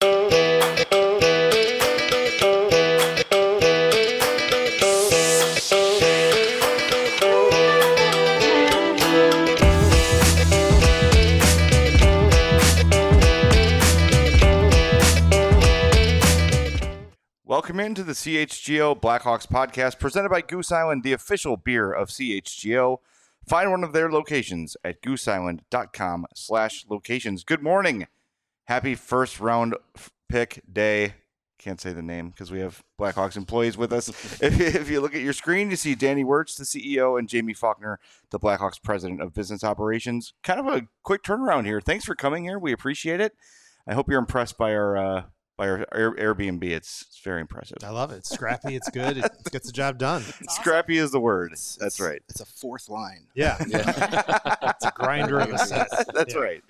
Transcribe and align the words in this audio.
Welcome 0.00 0.14
into 17.80 18.04
the 18.04 18.12
CHGO 18.12 19.00
Blackhawks 19.00 19.48
podcast 19.48 19.98
presented 19.98 20.28
by 20.28 20.42
Goose 20.42 20.70
Island, 20.70 21.02
the 21.02 21.12
official 21.12 21.56
beer 21.56 21.92
of 21.92 22.08
CHGO. 22.08 22.98
Find 23.48 23.72
one 23.72 23.82
of 23.82 23.92
their 23.92 24.12
locations 24.12 24.76
at 24.84 25.02
gooseisland.com 25.02 26.26
slash 26.36 26.86
locations. 26.88 27.42
Good 27.42 27.64
morning. 27.64 28.06
Happy 28.68 28.94
first 28.94 29.40
round 29.40 29.74
pick 30.28 30.60
day. 30.70 31.14
Can't 31.58 31.80
say 31.80 31.94
the 31.94 32.02
name 32.02 32.28
because 32.28 32.52
we 32.52 32.60
have 32.60 32.84
Blackhawks 33.00 33.34
employees 33.34 33.78
with 33.78 33.94
us. 33.94 34.08
if, 34.42 34.60
if 34.60 34.90
you 34.90 35.00
look 35.00 35.14
at 35.14 35.22
your 35.22 35.32
screen, 35.32 35.70
you 35.70 35.76
see 35.76 35.94
Danny 35.94 36.22
Wirtz, 36.22 36.54
the 36.54 36.64
CEO, 36.64 37.18
and 37.18 37.32
Jaime 37.32 37.54
Faulkner, 37.54 37.98
the 38.30 38.38
Blackhawks 38.38 38.80
president 38.82 39.22
of 39.22 39.32
business 39.32 39.64
operations. 39.64 40.34
Kind 40.42 40.60
of 40.60 40.66
a 40.66 40.86
quick 41.02 41.22
turnaround 41.22 41.64
here. 41.64 41.80
Thanks 41.80 42.04
for 42.04 42.14
coming 42.14 42.44
here. 42.44 42.58
We 42.58 42.72
appreciate 42.72 43.22
it. 43.22 43.32
I 43.86 43.94
hope 43.94 44.10
you're 44.10 44.18
impressed 44.18 44.58
by 44.58 44.74
our 44.74 44.98
uh, 44.98 45.22
by 45.58 45.68
our 45.68 45.86
Air- 45.92 46.14
Airbnb. 46.16 46.64
It's, 46.64 47.02
it's 47.08 47.20
very 47.20 47.42
impressive. 47.42 47.76
I 47.82 47.90
love 47.90 48.10
it. 48.12 48.16
It's 48.18 48.30
scrappy. 48.30 48.74
It's 48.76 48.88
good. 48.88 49.18
It 49.18 49.30
gets 49.50 49.66
the 49.66 49.72
job 49.72 49.98
done. 49.98 50.22
Scrappy 50.48 50.96
is 50.96 51.10
the 51.10 51.20
word. 51.20 51.50
That's 51.50 51.76
It's- 51.76 52.00
right. 52.00 52.22
It's 52.30 52.40
a 52.40 52.46
fourth 52.46 52.88
line. 52.88 53.26
Yeah. 53.34 53.56
it's 53.60 54.84
a 54.86 54.92
grinder 54.94 55.40
of 55.40 55.50
a 55.50 55.58
set. 55.58 55.88
That's 56.14 56.34
Yeah. 56.34 56.40
right. 56.40 56.62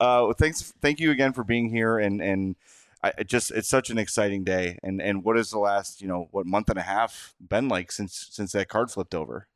Uh, 0.00 0.24
well, 0.24 0.32
thanks. 0.32 0.72
Thank 0.80 1.00
you 1.00 1.10
again 1.10 1.34
for 1.34 1.44
being 1.44 1.68
here, 1.68 1.98
and 1.98 2.22
and 2.22 2.56
I 3.02 3.12
it 3.18 3.28
just 3.28 3.50
it's 3.50 3.68
such 3.68 3.90
an 3.90 3.98
exciting 3.98 4.44
day. 4.44 4.78
And 4.82 5.02
and 5.02 5.22
what 5.24 5.36
is 5.36 5.50
the 5.50 5.58
last 5.58 6.00
you 6.00 6.08
know 6.08 6.28
what 6.30 6.46
month 6.46 6.70
and 6.70 6.78
a 6.78 6.82
half 6.82 7.34
been 7.40 7.68
like 7.68 7.92
since 7.92 8.28
since 8.30 8.52
that 8.52 8.68
card 8.68 8.90
flipped 8.90 9.14
over? 9.14 9.48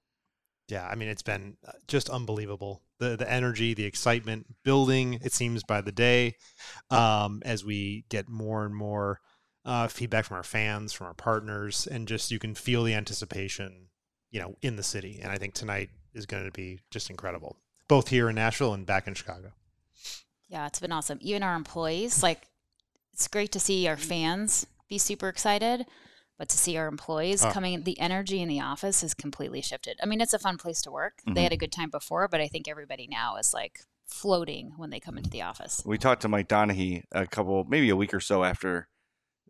Yeah, 0.69 0.87
I 0.87 0.95
mean 0.95 1.09
it's 1.09 1.23
been 1.23 1.57
uh, 1.67 1.73
just 1.89 2.09
unbelievable. 2.11 2.83
The 3.03 3.17
the 3.17 3.29
energy, 3.29 3.75
the 3.75 3.85
excitement 3.85 4.47
building. 4.63 5.19
It 5.25 5.33
seems 5.33 5.65
by 5.65 5.81
the 5.81 5.91
day, 5.91 6.37
um, 6.89 7.43
as 7.45 7.65
we 7.65 8.05
get 8.09 8.29
more 8.29 8.65
and 8.65 8.73
more 8.73 9.19
uh, 9.65 9.89
feedback 9.89 10.25
from 10.25 10.37
our 10.37 10.45
fans, 10.45 10.93
from 10.93 11.09
our 11.09 11.15
partners, 11.15 11.89
and 11.89 12.07
just 12.07 12.31
you 12.31 12.39
can 12.39 12.55
feel 12.55 12.85
the 12.85 12.95
anticipation, 12.95 13.89
you 14.31 14.41
know, 14.41 14.55
in 14.63 14.77
the 14.77 14.85
city. 14.85 15.19
And 15.21 15.33
I 15.33 15.37
think 15.37 15.53
tonight 15.53 15.91
is 16.15 16.27
going 16.27 16.45
to 16.45 16.53
be 16.53 16.79
just 16.93 17.11
incredible, 17.11 17.57
both 17.89 18.09
here 18.09 18.29
in 18.29 18.37
Nashville 18.37 18.73
and 18.73 18.87
back 18.87 19.09
in 19.09 19.15
Chicago. 19.15 19.53
Yeah, 20.49 20.69
it's 20.69 20.79
been 20.79 20.93
awesome. 20.93 21.19
Even 21.23 21.43
our 21.43 21.57
employees, 21.57 22.23
like, 22.23 22.47
it's 23.13 23.27
great 23.27 23.51
to 23.53 23.59
see 23.61 23.89
our 23.89 23.97
fans 23.97 24.65
be 24.89 24.99
super 24.99 25.29
excited, 25.29 25.87
but 26.43 26.49
to 26.49 26.59
see 26.59 26.77
our 26.77 26.89
employees 26.89 27.45
Oh. 27.45 27.53
coming, 27.53 27.85
the 27.85 28.01
energy 28.01 28.43
in 28.43 28.49
the 28.49 28.59
office 28.59 29.03
has 29.03 29.15
completely 29.15 29.63
shifted. 29.63 29.97
I 30.03 30.07
mean, 30.07 30.21
it's 30.21 30.35
a 30.35 30.41
fun 30.41 30.59
place 30.59 30.83
to 30.83 30.91
work. 30.91 31.23
Mhm. 31.25 31.37
They 31.37 31.45
had 31.45 31.53
a 31.53 31.57
good 31.57 31.71
time 31.71 31.89
before, 31.89 32.27
but 32.27 32.41
I 32.41 32.49
think 32.49 32.67
everybody 32.67 33.07
now 33.09 33.37
is 33.37 33.55
like 33.55 33.79
floating 34.07 34.73
when 34.77 34.91
they 34.91 34.99
come 34.99 35.17
into 35.17 35.31
the 35.31 35.43
office. 35.43 35.83
We 35.87 35.99
talked 35.99 36.21
to 36.23 36.29
Mike 36.29 36.49
Donahue 36.49 37.03
a 37.13 37.29
couple, 37.29 37.63
maybe 37.63 37.91
a 37.91 37.95
week 37.95 38.13
or 38.13 38.19
so 38.19 38.43
after 38.43 38.89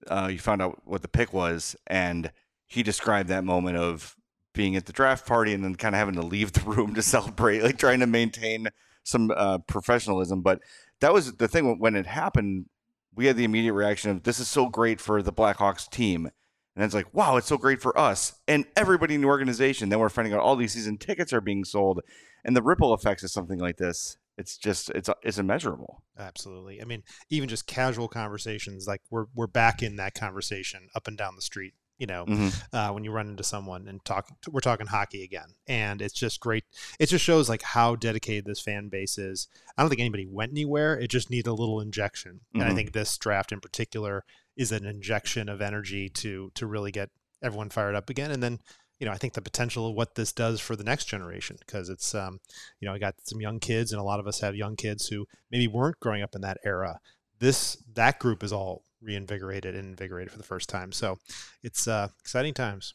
uh, 0.09 0.29
you 0.31 0.39
found 0.39 0.61
out 0.61 0.83
what 0.85 1.01
the 1.01 1.09
pick 1.09 1.33
was, 1.33 1.75
and 1.87 2.31
he 2.67 2.83
described 2.83 3.31
that 3.31 3.43
moment 3.43 3.79
of 3.79 4.15
being 4.53 4.77
at 4.77 4.85
the 4.85 4.93
draft 4.93 5.25
party 5.25 5.55
and 5.55 5.65
then 5.65 5.75
kind 5.77 5.95
of 5.95 5.99
having 5.99 6.17
to 6.17 6.21
leave 6.23 6.53
the 6.53 6.61
room 6.61 6.95
to 6.95 7.01
celebrate, 7.15 7.63
like 7.63 7.79
trying 7.79 8.01
to 8.01 8.07
maintain 8.07 8.69
some 9.03 9.31
uh, 9.35 9.57
professionalism. 9.67 10.43
But 10.43 10.61
that 11.01 11.15
was 11.15 11.33
the 11.39 11.49
thing 11.49 11.79
when 11.79 11.97
it 11.97 12.05
happened. 12.05 12.67
We 13.15 13.25
had 13.29 13.39
the 13.39 13.45
immediate 13.45 13.73
reaction 13.73 14.11
of 14.11 14.25
this 14.25 14.39
is 14.39 14.49
so 14.49 14.69
great 14.69 15.01
for 15.01 15.23
the 15.23 15.33
Blackhawks 15.33 15.89
team. 15.89 16.31
And 16.75 16.85
it's 16.85 16.95
like, 16.95 17.13
wow, 17.13 17.37
it's 17.37 17.47
so 17.47 17.59
great 17.59 17.83
for 17.83 17.99
us 17.99 18.35
and 18.49 18.65
everybody 18.77 19.15
in 19.15 19.21
the 19.21 19.27
organization. 19.27 19.89
Then 19.89 19.99
we're 19.99 20.09
finding 20.09 20.33
out 20.33 20.41
all 20.41 20.57
these 20.57 20.73
season 20.73 20.97
tickets 20.97 21.33
are 21.33 21.41
being 21.41 21.65
sold, 21.65 22.01
and 22.45 22.57
the 22.57 22.63
ripple 22.63 22.95
effects 22.95 23.23
of 23.23 23.31
something 23.31 23.59
like 23.59 23.77
this. 23.77 24.17
It's 24.39 24.57
just 24.57 24.89
it's 24.91 25.11
it's 25.23 25.37
immeasurable. 25.37 26.03
Absolutely. 26.19 26.81
I 26.81 26.87
mean, 26.87 27.03
even 27.29 27.51
just 27.51 27.67
casual 27.67 28.09
conversations, 28.09 28.87
like 28.87 29.03
we're 29.11 29.27
we're 29.35 29.47
back 29.47 29.83
in 29.83 29.97
that 29.97 30.15
conversation 30.15 30.89
up 30.97 31.07
and 31.07 31.19
down 31.19 31.37
the 31.37 31.43
street. 31.43 31.75
You 31.99 32.07
know, 32.07 32.27
Mhm. 32.27 32.63
uh, 32.73 32.93
when 32.93 33.05
you 33.05 33.13
run 33.13 33.29
into 33.29 33.45
someone 33.45 33.87
and 33.87 34.05
talk, 34.05 34.29
we're 34.51 34.61
talking 34.61 34.87
hockey 34.89 35.23
again, 35.23 35.55
and 35.69 36.03
it's 36.03 36.15
just 36.15 36.41
great. 36.41 36.65
It 36.99 37.07
just 37.07 37.25
shows 37.25 37.49
like 37.49 37.63
how 37.63 37.95
dedicated 37.95 38.45
this 38.45 38.61
fan 38.61 38.89
base 38.89 39.19
is. 39.19 39.47
I 39.77 39.83
don't 39.83 39.89
think 39.89 40.01
anybody 40.01 40.27
went 40.27 40.51
anywhere. 40.53 40.99
It 40.99 41.09
just 41.09 41.31
needed 41.31 41.49
a 41.49 41.53
little 41.55 41.81
injection, 41.81 42.41
and 42.55 42.65
I 42.65 42.71
Mhm. 42.71 42.75
think 42.75 42.93
this 42.93 43.17
draft 43.19 43.53
in 43.53 43.61
particular 43.61 44.25
is 44.57 44.73
an 44.73 44.85
injection 44.85 45.49
of 45.49 45.61
energy 45.61 46.09
to 46.09 46.51
to 46.55 46.67
really 46.67 46.91
get 46.91 47.11
everyone 47.41 47.71
fired 47.71 47.95
up 47.95 48.11
again, 48.11 48.31
and 48.31 48.43
then. 48.43 48.61
You 48.99 49.07
know, 49.07 49.13
I 49.13 49.19
think 49.19 49.33
the 49.33 49.43
potential 49.43 49.89
of 49.89 49.97
what 49.97 50.15
this 50.15 50.33
does 50.33 50.61
for 50.61 50.77
the 50.77 50.85
next 50.85 51.07
generation, 51.07 51.57
because 51.59 51.89
it's, 51.89 52.15
um, 52.15 52.39
you 52.79 52.87
know, 52.87 52.95
I 52.95 52.99
got 52.99 53.17
some 53.25 53.41
young 53.41 53.59
kids, 53.59 53.91
and 53.91 53.99
a 54.01 54.05
lot 54.05 54.21
of 54.21 54.29
us 54.29 54.39
have 54.43 54.55
young 54.55 54.77
kids 54.77 55.09
who 55.09 55.27
maybe 55.51 55.67
weren't 55.67 55.99
growing 55.99 56.23
up 56.23 56.37
in 56.37 56.41
that 56.43 56.59
era. 56.65 57.01
This 57.41 57.83
that 57.95 58.21
group 58.21 58.45
is 58.45 58.53
all 58.53 58.85
reinvigorated 59.03 59.75
and 59.75 59.89
invigorated 59.89 60.31
for 60.31 60.39
the 60.39 60.45
first 60.45 60.69
time. 60.69 60.93
So 60.93 61.19
it's 61.63 61.89
uh, 61.89 62.09
exciting 62.21 62.55
times. 62.55 62.95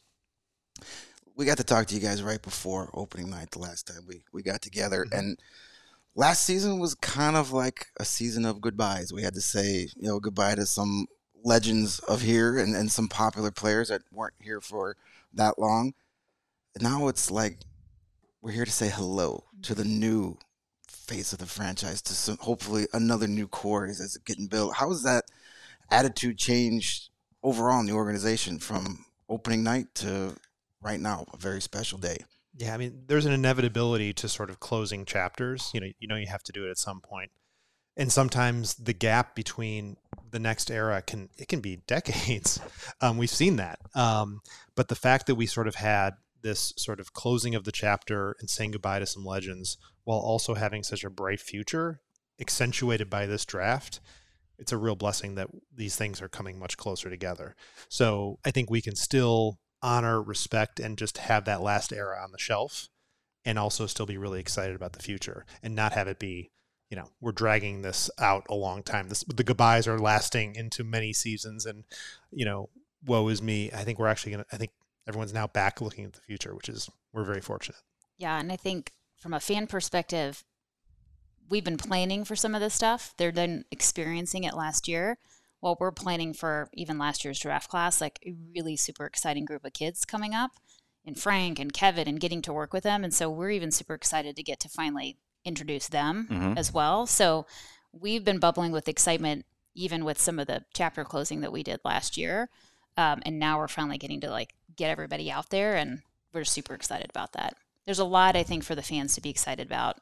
We 1.36 1.44
got 1.44 1.58
to 1.58 1.64
talk 1.64 1.86
to 1.86 1.94
you 1.94 2.00
guys 2.00 2.22
right 2.22 2.42
before 2.42 2.90
opening 2.94 3.30
night 3.30 3.50
the 3.52 3.60
last 3.60 3.86
time 3.86 4.04
we, 4.06 4.24
we 4.32 4.42
got 4.42 4.62
together. 4.62 5.04
Mhm. 5.04 5.18
And 5.18 5.38
last 6.14 6.44
season 6.44 6.78
was 6.78 6.94
kind 6.94 7.36
of 7.36 7.52
like 7.52 7.88
a 8.00 8.04
season 8.04 8.44
of 8.44 8.60
goodbyes. 8.60 9.12
We 9.12 9.22
had 9.22 9.34
to 9.34 9.40
say, 9.40 9.88
you 9.96 10.08
know, 10.08 10.18
goodbye 10.18 10.56
to 10.56 10.66
some 10.66 11.06
legends 11.44 12.00
of 12.00 12.22
here 12.22 12.58
and, 12.58 12.74
and 12.74 12.90
some 12.90 13.08
popular 13.08 13.50
players 13.50 13.88
that 13.88 14.02
weren't 14.12 14.34
here 14.40 14.60
for 14.60 14.96
that 15.32 15.58
long. 15.58 15.94
Now 16.80 17.08
it's 17.08 17.30
like 17.30 17.58
we're 18.40 18.52
here 18.52 18.64
to 18.64 18.70
say 18.70 18.88
hello 18.88 19.44
to 19.62 19.74
the 19.74 19.84
new 19.84 20.38
face 20.88 21.32
of 21.32 21.38
the 21.38 21.46
franchise, 21.46 22.02
to 22.02 22.14
some, 22.14 22.36
hopefully 22.38 22.86
another 22.92 23.26
new 23.26 23.48
core 23.48 23.86
as 23.86 24.00
it's 24.00 24.16
getting 24.18 24.46
built. 24.46 24.74
How 24.74 24.90
is 24.90 25.02
that 25.04 25.24
attitude 25.90 26.38
changed 26.38 27.10
overall 27.42 27.80
in 27.80 27.86
the 27.86 27.92
organization 27.92 28.58
from 28.58 29.04
opening 29.28 29.62
night 29.62 29.86
to 29.96 30.36
right 30.82 31.00
now, 31.00 31.24
a 31.32 31.36
very 31.36 31.60
special 31.60 31.98
day? 31.98 32.18
Yeah, 32.56 32.74
I 32.74 32.76
mean, 32.76 33.04
there's 33.06 33.26
an 33.26 33.32
inevitability 33.32 34.12
to 34.14 34.28
sort 34.28 34.50
of 34.50 34.58
closing 34.60 35.04
chapters. 35.04 35.70
You 35.72 35.80
know, 35.80 35.88
you 36.00 36.08
know, 36.08 36.16
you 36.16 36.26
have 36.26 36.42
to 36.44 36.52
do 36.52 36.66
it 36.66 36.70
at 36.70 36.78
some 36.78 37.00
point. 37.00 37.30
and 37.96 38.12
sometimes 38.12 38.74
the 38.74 38.92
gap 38.92 39.34
between 39.34 39.96
the 40.30 40.38
next 40.38 40.70
era 40.70 41.02
can 41.02 41.28
it 41.36 41.48
can 41.48 41.60
be 41.60 41.76
decades. 41.86 42.60
Um, 43.00 43.18
we've 43.18 43.30
seen 43.30 43.56
that, 43.56 43.80
um, 43.94 44.40
but 44.76 44.88
the 44.88 44.94
fact 44.94 45.26
that 45.26 45.34
we 45.34 45.46
sort 45.46 45.68
of 45.68 45.74
had 45.76 46.14
this 46.42 46.72
sort 46.76 47.00
of 47.00 47.12
closing 47.12 47.54
of 47.56 47.64
the 47.64 47.72
chapter 47.72 48.36
and 48.40 48.48
saying 48.48 48.70
goodbye 48.70 49.00
to 49.00 49.06
some 49.06 49.24
legends 49.24 49.76
while 50.04 50.18
also 50.18 50.54
having 50.54 50.84
such 50.84 51.02
a 51.04 51.10
bright 51.10 51.40
future, 51.40 52.00
accentuated 52.40 53.10
by 53.10 53.26
this 53.26 53.44
draft, 53.44 53.98
it's 54.58 54.72
a 54.72 54.76
real 54.76 54.96
blessing 54.96 55.36
that 55.36 55.48
these 55.74 55.96
things 55.96 56.20
are 56.20 56.28
coming 56.28 56.58
much 56.58 56.76
closer 56.76 57.08
together. 57.08 57.54
So 57.88 58.38
I 58.44 58.50
think 58.50 58.70
we 58.70 58.80
can 58.80 58.96
still 58.96 59.58
honor, 59.82 60.20
respect, 60.20 60.80
and 60.80 60.98
just 60.98 61.18
have 61.18 61.44
that 61.44 61.62
last 61.62 61.92
era 61.92 62.18
on 62.22 62.32
the 62.32 62.38
shelf, 62.38 62.88
and 63.44 63.58
also 63.58 63.86
still 63.86 64.06
be 64.06 64.18
really 64.18 64.40
excited 64.40 64.74
about 64.74 64.92
the 64.92 65.02
future, 65.02 65.46
and 65.62 65.74
not 65.74 65.92
have 65.92 66.08
it 66.08 66.18
be, 66.18 66.50
you 66.90 66.96
know, 66.96 67.10
we're 67.20 67.32
dragging 67.32 67.82
this 67.82 68.10
out 68.18 68.44
a 68.50 68.54
long 68.54 68.82
time. 68.82 69.08
This 69.08 69.24
the 69.24 69.44
goodbyes 69.44 69.86
are 69.86 69.98
lasting 69.98 70.56
into 70.56 70.82
many 70.82 71.12
seasons, 71.12 71.64
and 71.64 71.84
you 72.32 72.44
know, 72.44 72.68
woe 73.04 73.28
is 73.28 73.40
me. 73.40 73.70
I 73.72 73.84
think 73.84 73.98
we're 73.98 74.08
actually 74.08 74.32
gonna. 74.32 74.46
I 74.52 74.56
think 74.56 74.72
everyone's 75.06 75.34
now 75.34 75.46
back 75.46 75.80
looking 75.80 76.04
at 76.04 76.14
the 76.14 76.20
future, 76.20 76.54
which 76.54 76.68
is 76.68 76.90
we're 77.12 77.24
very 77.24 77.40
fortunate. 77.40 77.80
Yeah, 78.16 78.38
and 78.40 78.50
I 78.50 78.56
think 78.56 78.92
from 79.16 79.32
a 79.32 79.40
fan 79.40 79.66
perspective, 79.66 80.44
we've 81.48 81.64
been 81.64 81.76
planning 81.78 82.24
for 82.24 82.36
some 82.36 82.54
of 82.54 82.60
this 82.60 82.74
stuff. 82.74 83.14
They're 83.16 83.32
then 83.32 83.64
experiencing 83.70 84.44
it 84.44 84.54
last 84.54 84.88
year. 84.88 85.18
While 85.60 85.76
we're 85.80 85.90
planning 85.90 86.34
for 86.34 86.68
even 86.72 86.98
last 86.98 87.24
year's 87.24 87.40
draft 87.40 87.68
class, 87.68 88.00
like 88.00 88.20
a 88.24 88.34
really 88.54 88.76
super 88.76 89.06
exciting 89.06 89.44
group 89.44 89.64
of 89.64 89.72
kids 89.72 90.04
coming 90.04 90.32
up, 90.34 90.52
and 91.04 91.18
Frank 91.18 91.58
and 91.58 91.72
Kevin, 91.72 92.06
and 92.06 92.20
getting 92.20 92.42
to 92.42 92.52
work 92.52 92.72
with 92.72 92.84
them. 92.84 93.02
And 93.02 93.12
so 93.12 93.28
we're 93.28 93.50
even 93.50 93.72
super 93.72 93.94
excited 93.94 94.36
to 94.36 94.42
get 94.42 94.60
to 94.60 94.68
finally 94.68 95.16
introduce 95.44 95.88
them 95.88 96.28
Mhm. 96.30 96.56
as 96.56 96.72
well. 96.72 97.06
So 97.06 97.46
we've 97.92 98.24
been 98.24 98.38
bubbling 98.38 98.70
with 98.70 98.88
excitement 98.88 99.46
even 99.74 100.04
with 100.04 100.20
some 100.20 100.38
of 100.38 100.46
the 100.48 100.64
chapter 100.74 101.04
closing 101.04 101.40
that 101.40 101.52
we 101.52 101.62
did 101.62 101.80
last 101.84 102.16
year. 102.16 102.50
Um, 102.96 103.22
and 103.24 103.38
now 103.38 103.58
we're 103.58 103.68
finally 103.68 103.96
getting 103.98 104.20
to 104.20 104.30
like 104.30 104.54
get 104.76 104.90
everybody 104.90 105.30
out 105.30 105.50
there, 105.50 105.76
and 105.76 106.02
we're 106.32 106.44
super 106.44 106.74
excited 106.74 107.08
about 107.10 107.32
that. 107.32 107.56
There's 107.86 108.00
a 108.00 108.04
lot 108.04 108.36
I 108.36 108.42
think 108.42 108.64
for 108.64 108.74
the 108.74 108.82
fans 108.82 109.14
to 109.14 109.20
be 109.20 109.30
excited 109.30 109.66
about, 109.66 109.98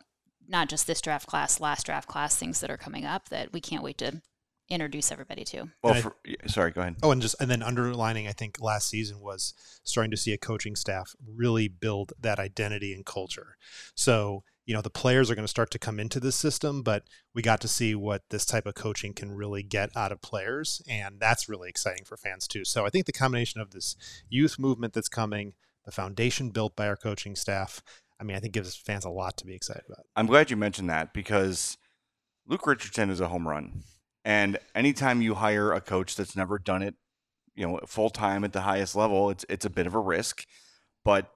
not 0.49 0.69
just 0.69 0.87
this 0.87 1.01
draft 1.01 1.27
class, 1.27 1.61
last 1.61 1.87
draft 1.87 2.09
class, 2.09 2.37
things 2.37 2.61
that 2.61 2.71
are 2.71 2.77
coming 2.77 3.05
up 3.05 3.29
that 3.29 3.53
we 3.53 3.61
can't 3.61 3.83
wait 3.83 3.99
to 3.99 4.21
introduce 4.69 5.13
everybody 5.13 5.45
to. 5.45 5.69
Well, 5.83 5.95
I- 5.95 6.01
for, 6.01 6.17
sorry, 6.47 6.73
go 6.73 6.81
ahead. 6.81 6.97
Oh, 7.03 7.11
and 7.11 7.23
just 7.23 7.37
and 7.41 7.51
then 7.51 7.63
underlining, 7.63 8.27
I 8.27 8.33
think 8.33 8.61
last 8.61 8.89
season 8.89 9.21
was 9.21 9.55
starting 9.85 10.11
to 10.11 10.17
see 10.17 10.33
a 10.33 10.39
coaching 10.39 10.77
staff 10.77 11.15
really 11.25 11.69
build 11.69 12.13
that 12.21 12.39
identity 12.39 12.93
and 12.93 13.05
culture. 13.07 13.57
So 13.95 14.43
you 14.65 14.75
know 14.75 14.83
the 14.83 14.91
players 14.91 15.31
are 15.31 15.37
going 15.37 15.45
to 15.45 15.49
start 15.49 15.71
to 15.71 15.79
come 15.79 16.01
into 16.01 16.19
this 16.19 16.35
system, 16.35 16.83
but 16.83 17.05
we 17.35 17.43
got 17.43 17.61
to 17.61 17.69
see 17.69 17.95
what 17.95 18.23
this 18.31 18.45
type 18.45 18.67
of 18.67 18.75
coaching 18.75 19.15
can 19.15 19.31
really 19.31 19.63
get 19.63 19.91
out 19.97 20.11
of 20.11 20.21
players, 20.21 20.83
and 20.89 21.21
that's 21.21 21.49
really 21.49 21.69
exciting 21.69 22.05
for 22.05 22.17
fans 22.17 22.49
too. 22.49 22.65
So 22.65 22.85
I 22.85 22.91
think 22.91 23.07
the 23.07 23.13
combination 23.13 23.61
of 23.61 23.71
this 23.71 23.95
youth 24.29 24.59
movement 24.59 24.93
that's 24.95 25.09
coming, 25.09 25.55
the 25.85 25.93
foundation 25.93 26.51
built 26.51 26.75
by 26.75 26.89
our 26.89 26.97
coaching 26.97 27.37
staff, 27.37 27.81
I 28.19 28.25
mean, 28.25 28.37
I 28.37 28.41
think 28.41 28.55
gives 28.55 28.75
fans 28.77 29.05
a 29.05 29.11
lot 29.11 29.37
to 29.39 29.47
be 29.47 29.55
excited 29.55 29.85
about. 29.87 30.07
I'm 30.15 30.27
glad 30.27 30.51
you 30.51 30.57
mentioned 30.57 30.89
that 30.91 31.13
because 31.13 31.77
Luke 32.47 32.67
Richardson 32.67 33.11
is 33.11 33.21
a 33.21 33.29
home 33.29 33.47
run. 33.47 33.83
And 34.25 34.59
anytime 34.75 35.23
you 35.23 35.35
hire 35.35 35.73
a 35.73 35.81
coach 35.81 36.17
that's 36.17 36.35
never 36.35 36.59
done 36.59 36.83
it, 36.83 36.95
you 37.55 37.67
know, 37.67 37.81
full 37.87 38.11
time 38.11 38.45
at 38.45 38.53
the 38.53 38.63
highest 38.63 38.97
level, 38.97 39.31
it's 39.31 39.45
it's 39.49 39.65
a 39.65 39.71
bit 39.71 39.87
of 39.87 39.95
a 39.95 40.01
risk. 40.01 40.47
But 41.05 41.31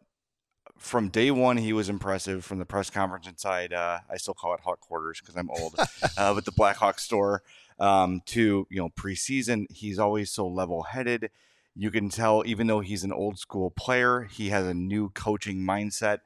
from 0.76 1.08
day 1.08 1.30
one, 1.30 1.56
he 1.58 1.72
was 1.72 1.88
impressive. 1.88 2.44
From 2.44 2.58
the 2.58 2.64
press 2.64 2.90
conference 2.90 3.28
inside, 3.28 3.72
uh, 3.72 4.00
I 4.10 4.16
still 4.16 4.34
call 4.34 4.54
it 4.54 4.60
Hawk 4.60 4.80
Quarters 4.80 5.20
because 5.20 5.36
I'm 5.36 5.50
old, 5.50 5.76
uh, 6.18 6.34
but 6.34 6.44
the 6.44 6.52
Blackhawk 6.52 6.98
store 6.98 7.42
um, 7.78 8.22
to 8.26 8.66
you 8.70 8.78
know 8.78 8.90
preseason, 8.90 9.66
he's 9.70 9.98
always 9.98 10.30
so 10.30 10.46
level 10.46 10.82
headed. 10.82 11.30
You 11.76 11.90
can 11.90 12.08
tell, 12.08 12.42
even 12.44 12.66
though 12.66 12.80
he's 12.80 13.04
an 13.04 13.12
old 13.12 13.38
school 13.38 13.70
player, 13.70 14.22
he 14.22 14.48
has 14.48 14.66
a 14.66 14.74
new 14.74 15.10
coaching 15.10 15.58
mindset, 15.58 16.18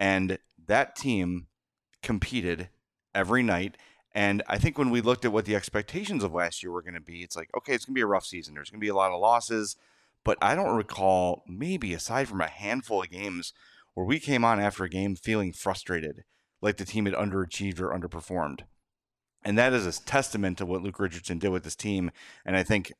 and 0.00 0.38
that 0.66 0.96
team 0.96 1.46
competed 2.02 2.70
every 3.14 3.42
night. 3.42 3.76
And 4.12 4.42
I 4.48 4.58
think 4.58 4.78
when 4.78 4.90
we 4.90 5.00
looked 5.00 5.24
at 5.24 5.32
what 5.32 5.44
the 5.44 5.54
expectations 5.54 6.24
of 6.24 6.32
last 6.32 6.62
year 6.62 6.72
were 6.72 6.82
going 6.82 6.94
to 6.94 7.00
be, 7.00 7.22
it's 7.22 7.36
like, 7.36 7.50
okay, 7.56 7.74
it's 7.74 7.84
going 7.84 7.94
to 7.94 7.98
be 7.98 8.02
a 8.02 8.06
rough 8.06 8.26
season. 8.26 8.54
There's 8.54 8.70
going 8.70 8.80
to 8.80 8.84
be 8.84 8.88
a 8.88 8.94
lot 8.94 9.12
of 9.12 9.20
losses. 9.20 9.76
But 10.24 10.38
I 10.42 10.54
don't 10.54 10.76
recall, 10.76 11.44
maybe 11.46 11.94
aside 11.94 12.28
from 12.28 12.40
a 12.40 12.48
handful 12.48 13.02
of 13.02 13.10
games, 13.10 13.52
where 13.94 14.06
we 14.06 14.18
came 14.18 14.44
on 14.44 14.58
after 14.58 14.84
a 14.84 14.88
game 14.88 15.14
feeling 15.14 15.52
frustrated, 15.52 16.24
like 16.60 16.76
the 16.76 16.84
team 16.84 17.06
had 17.06 17.14
underachieved 17.14 17.80
or 17.80 17.96
underperformed. 17.96 18.62
And 19.44 19.56
that 19.58 19.72
is 19.72 19.86
a 19.86 20.02
testament 20.04 20.58
to 20.58 20.66
what 20.66 20.82
Luke 20.82 20.98
Richardson 20.98 21.38
did 21.38 21.50
with 21.50 21.64
this 21.64 21.76
team. 21.76 22.10
And 22.44 22.56
I 22.56 22.62
think 22.62 22.92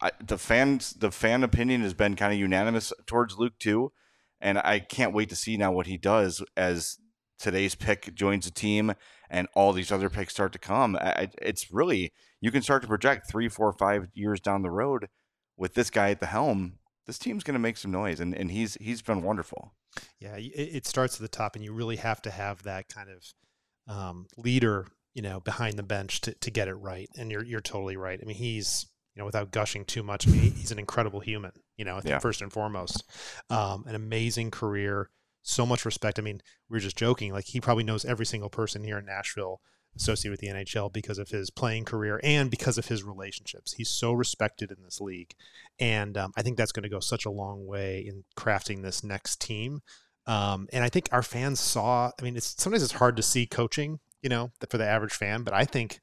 I, 0.00 0.12
the 0.24 0.38
fans, 0.38 0.94
the 0.94 1.10
fan 1.10 1.44
opinion 1.44 1.82
has 1.82 1.94
been 1.94 2.16
kind 2.16 2.32
of 2.32 2.38
unanimous 2.38 2.92
towards 3.06 3.38
Luke 3.38 3.58
too. 3.58 3.92
And 4.40 4.58
I 4.58 4.78
can't 4.78 5.14
wait 5.14 5.28
to 5.30 5.36
see 5.36 5.56
now 5.56 5.72
what 5.72 5.86
he 5.86 5.96
does 5.96 6.42
as 6.56 6.98
today's 7.38 7.74
pick 7.74 8.14
joins 8.14 8.44
the 8.44 8.50
team 8.50 8.94
and 9.30 9.48
all 9.54 9.72
these 9.72 9.92
other 9.92 10.10
picks 10.10 10.32
start 10.32 10.52
to 10.52 10.58
come. 10.58 10.96
I, 10.96 11.30
it's 11.40 11.72
really 11.72 12.12
you 12.40 12.50
can 12.50 12.62
start 12.62 12.82
to 12.82 12.88
project 12.88 13.28
three, 13.28 13.48
four, 13.48 13.72
five 13.72 14.08
years 14.14 14.40
down 14.40 14.62
the 14.62 14.70
road 14.70 15.08
with 15.56 15.74
this 15.74 15.90
guy 15.90 16.10
at 16.10 16.20
the 16.20 16.26
helm. 16.26 16.78
This 17.06 17.18
team's 17.18 17.42
going 17.42 17.54
to 17.54 17.60
make 17.60 17.76
some 17.76 17.90
noise, 17.90 18.20
and, 18.20 18.34
and 18.34 18.50
he's 18.50 18.76
he's 18.80 19.02
been 19.02 19.22
wonderful. 19.22 19.72
Yeah, 20.20 20.36
it, 20.36 20.52
it 20.54 20.86
starts 20.86 21.16
at 21.16 21.22
the 21.22 21.28
top, 21.28 21.56
and 21.56 21.64
you 21.64 21.72
really 21.72 21.96
have 21.96 22.20
to 22.22 22.30
have 22.30 22.62
that 22.64 22.88
kind 22.88 23.08
of 23.08 23.94
um, 23.94 24.26
leader, 24.36 24.86
you 25.14 25.22
know, 25.22 25.40
behind 25.40 25.78
the 25.78 25.82
bench 25.82 26.20
to, 26.22 26.34
to 26.34 26.50
get 26.50 26.68
it 26.68 26.74
right. 26.74 27.08
And 27.16 27.30
you're 27.30 27.44
you're 27.44 27.60
totally 27.60 27.96
right. 27.96 28.20
I 28.22 28.26
mean, 28.26 28.36
he's 28.36 28.86
you 29.18 29.22
know, 29.22 29.26
without 29.26 29.50
gushing 29.50 29.84
too 29.84 30.04
much, 30.04 30.28
I 30.28 30.30
mean, 30.30 30.52
he's 30.52 30.70
an 30.70 30.78
incredible 30.78 31.18
human. 31.18 31.50
You 31.76 31.84
know, 31.84 32.00
Yeah. 32.04 32.20
first 32.20 32.40
and 32.40 32.52
foremost, 32.52 33.02
um, 33.50 33.84
an 33.88 33.96
amazing 33.96 34.52
career, 34.52 35.10
so 35.42 35.66
much 35.66 35.84
respect. 35.84 36.20
I 36.20 36.22
mean, 36.22 36.40
we 36.68 36.76
were 36.76 36.80
just 36.80 36.96
joking, 36.96 37.32
like 37.32 37.46
he 37.46 37.60
probably 37.60 37.82
knows 37.82 38.04
every 38.04 38.26
single 38.26 38.48
person 38.48 38.84
here 38.84 38.96
in 38.98 39.06
Nashville 39.06 39.60
associated 39.96 40.30
with 40.30 40.40
the 40.40 40.46
NHL 40.48 40.88
because 40.92 41.18
of 41.18 41.30
his 41.30 41.50
playing 41.50 41.84
career 41.84 42.20
and 42.22 42.48
because 42.48 42.78
of 42.78 42.86
his 42.86 43.02
relationships. 43.02 43.72
He's 43.72 43.88
so 43.90 44.12
respected 44.12 44.70
in 44.70 44.84
this 44.84 45.00
league, 45.00 45.34
and 45.80 46.16
um, 46.16 46.32
I 46.36 46.42
think 46.42 46.56
that's 46.56 46.70
going 46.70 46.84
to 46.84 46.88
go 46.88 47.00
such 47.00 47.24
a 47.24 47.30
long 47.30 47.66
way 47.66 48.06
in 48.06 48.22
crafting 48.36 48.82
this 48.82 49.02
next 49.02 49.40
team. 49.40 49.80
Um, 50.26 50.68
and 50.72 50.84
I 50.84 50.88
think 50.90 51.08
our 51.10 51.24
fans 51.24 51.58
saw. 51.58 52.12
I 52.20 52.22
mean, 52.22 52.36
it's 52.36 52.54
sometimes 52.62 52.84
it's 52.84 52.92
hard 52.92 53.16
to 53.16 53.22
see 53.22 53.46
coaching, 53.46 53.98
you 54.22 54.28
know, 54.28 54.52
for 54.70 54.78
the 54.78 54.86
average 54.86 55.14
fan. 55.14 55.42
But 55.42 55.54
I 55.54 55.64
think 55.64 55.98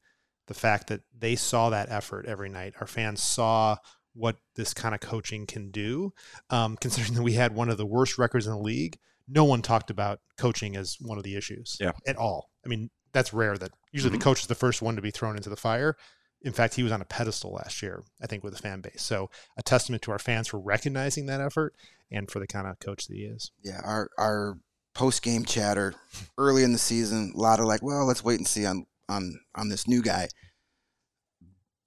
the 0.48 0.54
fact 0.54 0.88
that 0.88 1.02
they 1.18 1.36
saw 1.36 1.70
that 1.70 1.90
effort 1.90 2.26
every 2.26 2.50
night, 2.50 2.74
our 2.80 2.88
fans 2.88 3.22
saw 3.22 3.78
what 4.14 4.38
this 4.56 4.74
kind 4.74 4.94
of 4.96 5.02
coaching 5.02 5.46
can 5.46 5.72
do. 5.72 6.14
Um, 6.50 6.78
considering 6.82 7.14
that 7.16 7.24
we 7.24 7.34
had 7.34 7.54
one 7.56 7.70
of 7.70 7.78
the 7.78 7.86
worst 7.86 8.18
records 8.18 8.46
in 8.48 8.54
the 8.54 8.60
league, 8.60 8.98
no 9.28 9.44
one 9.44 9.62
talked 9.62 9.90
about 9.90 10.20
coaching 10.38 10.76
as 10.76 10.98
one 11.02 11.18
of 11.18 11.24
the 11.24 11.36
issues 11.36 11.78
Yeah. 11.80 11.92
at 12.08 12.16
all. 12.16 12.50
I 12.64 12.70
mean, 12.70 12.90
that's 13.12 13.34
rare. 13.34 13.58
That 13.58 13.72
usually 13.92 14.12
Mhm. 14.16 14.20
the 14.20 14.24
coach 14.24 14.42
is 14.42 14.48
the 14.48 14.56
first 14.56 14.82
one 14.82 14.96
to 14.96 15.02
be 15.02 15.12
thrown 15.12 15.36
into 15.36 15.50
the 15.50 15.56
fire. 15.56 15.98
In 16.42 16.54
fact, 16.54 16.76
he 16.76 16.84
was 16.84 16.92
on 16.92 17.02
a 17.02 17.06
pedestal 17.06 17.54
last 17.54 17.82
year, 17.82 18.04
I 18.22 18.28
think, 18.28 18.44
with 18.44 18.54
the 18.54 18.62
fan 18.62 18.82
base. 18.82 19.02
So 19.02 19.32
a 19.58 19.64
testament 19.64 20.04
to 20.04 20.12
our 20.12 20.20
fans 20.20 20.48
for 20.48 20.60
recognizing 20.60 21.26
that 21.26 21.42
effort 21.42 21.76
and 22.12 22.30
for 22.30 22.40
the 22.40 22.46
kind 22.46 22.68
of 22.68 22.78
coach 22.80 23.08
that 23.08 23.16
he 23.16 23.24
is. 23.24 23.52
Yeah, 23.64 23.82
our 23.84 24.10
our 24.20 24.60
post 24.94 25.24
game 25.24 25.44
chatter 25.44 25.96
early 26.38 26.64
in 26.64 26.72
the 26.72 26.78
season, 26.78 27.34
a 27.36 27.38
lot 27.40 27.60
of 27.60 27.66
like, 27.66 27.82
well, 27.82 28.06
let's 28.06 28.24
wait 28.24 28.38
and 28.38 28.48
see 28.48 28.66
on 28.66 28.86
on 29.10 29.40
on 29.56 29.70
this 29.70 29.88
new 29.88 30.02
guy. 30.02 30.28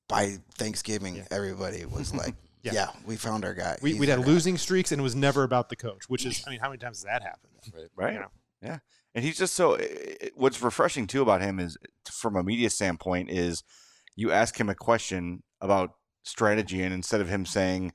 By 0.08 0.36
Thanksgiving, 0.56 1.16
Yeah. 1.16 1.26
everybody 1.30 1.84
was 1.84 2.14
like, 2.14 2.34
Yeah. 2.62 2.72
yeah. 2.72 2.90
we 3.04 3.16
found 3.16 3.44
our 3.44 3.54
guy. 3.54 3.76
we, 3.82 3.94
we'd 3.94 4.08
our 4.08 4.16
had 4.16 4.24
guy." 4.24 4.30
Uh, 4.30 4.34
losing 4.34 4.56
streaks, 4.58 4.90
and 4.90 5.00
it 5.00 5.02
was 5.02 5.14
never 5.14 5.42
about 5.44 5.68
the 5.68 5.76
coach. 5.76 6.08
Which 6.08 6.24
is, 6.24 6.42
I 6.46 6.50
mean, 6.50 6.60
how 6.60 6.68
many 6.68 6.78
times 6.78 6.98
has 6.98 7.04
that 7.04 7.22
happened? 7.22 7.52
Right. 7.94 8.14
You 8.14 8.20
know? 8.20 8.30
Yeah. 8.62 8.78
And 9.14 9.24
he's 9.24 9.36
just 9.38 9.54
so. 9.54 9.76
i- 9.76 10.16
i- 10.22 10.30
What's 10.34 10.62
refreshing 10.62 11.06
too 11.06 11.20
about 11.22 11.40
him 11.42 11.58
is, 11.60 11.76
from 12.10 12.36
a 12.36 12.42
media 12.42 12.70
standpoint, 12.70 13.30
is 13.30 13.62
you 14.16 14.32
ask 14.32 14.58
him 14.58 14.68
a 14.70 14.74
question 14.74 15.42
about 15.60 15.90
strategy, 16.22 16.82
and 16.82 16.94
instead 16.94 17.20
of 17.20 17.28
him 17.28 17.44
saying, 17.44 17.92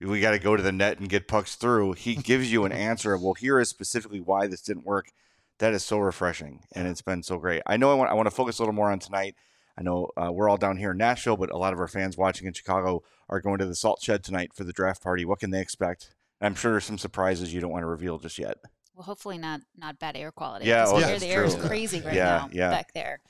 "We 0.00 0.20
got 0.20 0.30
to 0.32 0.38
go 0.38 0.54
to 0.56 0.62
the 0.62 0.72
net 0.72 0.98
and 1.00 1.08
get 1.08 1.26
pucks 1.28 1.56
through," 1.56 1.94
he 1.94 2.14
gives 2.14 2.50
you 2.52 2.64
an 2.64 2.72
answer 2.72 3.12
of, 3.12 3.22
"Well, 3.22 3.34
here 3.34 3.58
is 3.58 3.68
specifically 3.68 4.20
why 4.20 4.46
this 4.46 4.62
didn't 4.62 4.84
work." 4.84 5.10
That 5.58 5.72
is 5.72 5.84
so 5.84 5.98
refreshing, 5.98 6.60
and 6.74 6.86
it's 6.86 7.02
been 7.02 7.22
so 7.22 7.38
great. 7.38 7.62
I 7.66 7.76
know 7.76 7.90
I 7.90 7.94
want 7.94 8.10
I 8.10 8.14
want 8.14 8.26
to 8.26 8.34
focus 8.34 8.58
a 8.58 8.62
little 8.62 8.74
more 8.74 8.90
on 8.90 8.98
tonight. 8.98 9.34
I 9.78 9.82
know 9.82 10.10
uh, 10.16 10.30
we're 10.32 10.48
all 10.48 10.56
down 10.56 10.76
here 10.76 10.92
in 10.92 10.98
Nashville, 10.98 11.36
but 11.36 11.50
a 11.50 11.56
lot 11.56 11.72
of 11.72 11.80
our 11.80 11.88
fans 11.88 12.16
watching 12.16 12.46
in 12.46 12.52
Chicago 12.54 13.02
are 13.28 13.40
going 13.40 13.58
to 13.58 13.66
the 13.66 13.74
Salt 13.74 14.02
Shed 14.02 14.22
tonight 14.22 14.50
for 14.54 14.64
the 14.64 14.72
draft 14.72 15.02
party. 15.02 15.24
What 15.24 15.38
can 15.38 15.50
they 15.50 15.60
expect? 15.60 16.14
I'm 16.40 16.54
sure 16.54 16.72
there's 16.72 16.84
some 16.84 16.98
surprises 16.98 17.52
you 17.52 17.60
don't 17.60 17.70
want 17.70 17.82
to 17.82 17.88
reveal 17.88 18.18
just 18.18 18.38
yet. 18.38 18.58
Well, 18.94 19.04
hopefully 19.04 19.38
not 19.38 19.60
not 19.76 19.98
bad 19.98 20.16
air 20.16 20.32
quality. 20.32 20.66
Yeah, 20.66 20.84
because 20.84 20.92
oh, 20.92 20.96
here 20.98 21.06
that's 21.08 21.22
the 21.22 21.28
air 21.28 21.44
is 21.44 21.54
crazy 21.54 22.00
right 22.00 22.14
Yeah, 22.14 22.24
now 22.24 22.48
yeah. 22.52 22.70
back 22.70 22.92
there. 22.94 23.20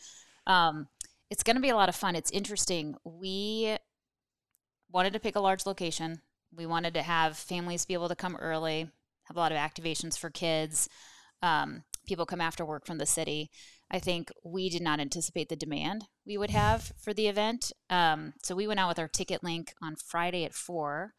Um, 0.46 0.88
it's 1.30 1.42
going 1.42 1.56
to 1.56 1.62
be 1.62 1.70
a 1.70 1.76
lot 1.76 1.88
of 1.88 1.96
fun. 1.96 2.14
It's 2.14 2.30
interesting. 2.30 2.94
We 3.04 3.76
wanted 4.90 5.12
to 5.12 5.20
pick 5.20 5.36
a 5.36 5.40
large 5.40 5.66
location. 5.66 6.20
We 6.54 6.66
wanted 6.66 6.94
to 6.94 7.02
have 7.02 7.36
families 7.36 7.84
be 7.84 7.94
able 7.94 8.08
to 8.08 8.16
come 8.16 8.36
early, 8.36 8.88
have 9.24 9.36
a 9.36 9.40
lot 9.40 9.52
of 9.52 9.58
activations 9.58 10.16
for 10.16 10.30
kids. 10.30 10.88
Um, 11.42 11.82
people 12.06 12.26
come 12.26 12.40
after 12.40 12.64
work 12.64 12.86
from 12.86 12.98
the 12.98 13.06
city. 13.06 13.50
I 13.90 13.98
think 13.98 14.30
we 14.44 14.68
did 14.68 14.82
not 14.82 15.00
anticipate 15.00 15.48
the 15.48 15.56
demand 15.56 16.04
we 16.26 16.38
would 16.38 16.50
have 16.50 16.92
for 17.02 17.12
the 17.12 17.28
event. 17.28 17.72
Um, 17.90 18.34
so 18.42 18.54
we 18.54 18.66
went 18.66 18.80
out 18.80 18.88
with 18.88 18.98
our 18.98 19.08
ticket 19.08 19.42
link 19.42 19.74
on 19.82 19.96
Friday 19.96 20.44
at 20.44 20.54
four, 20.54 21.14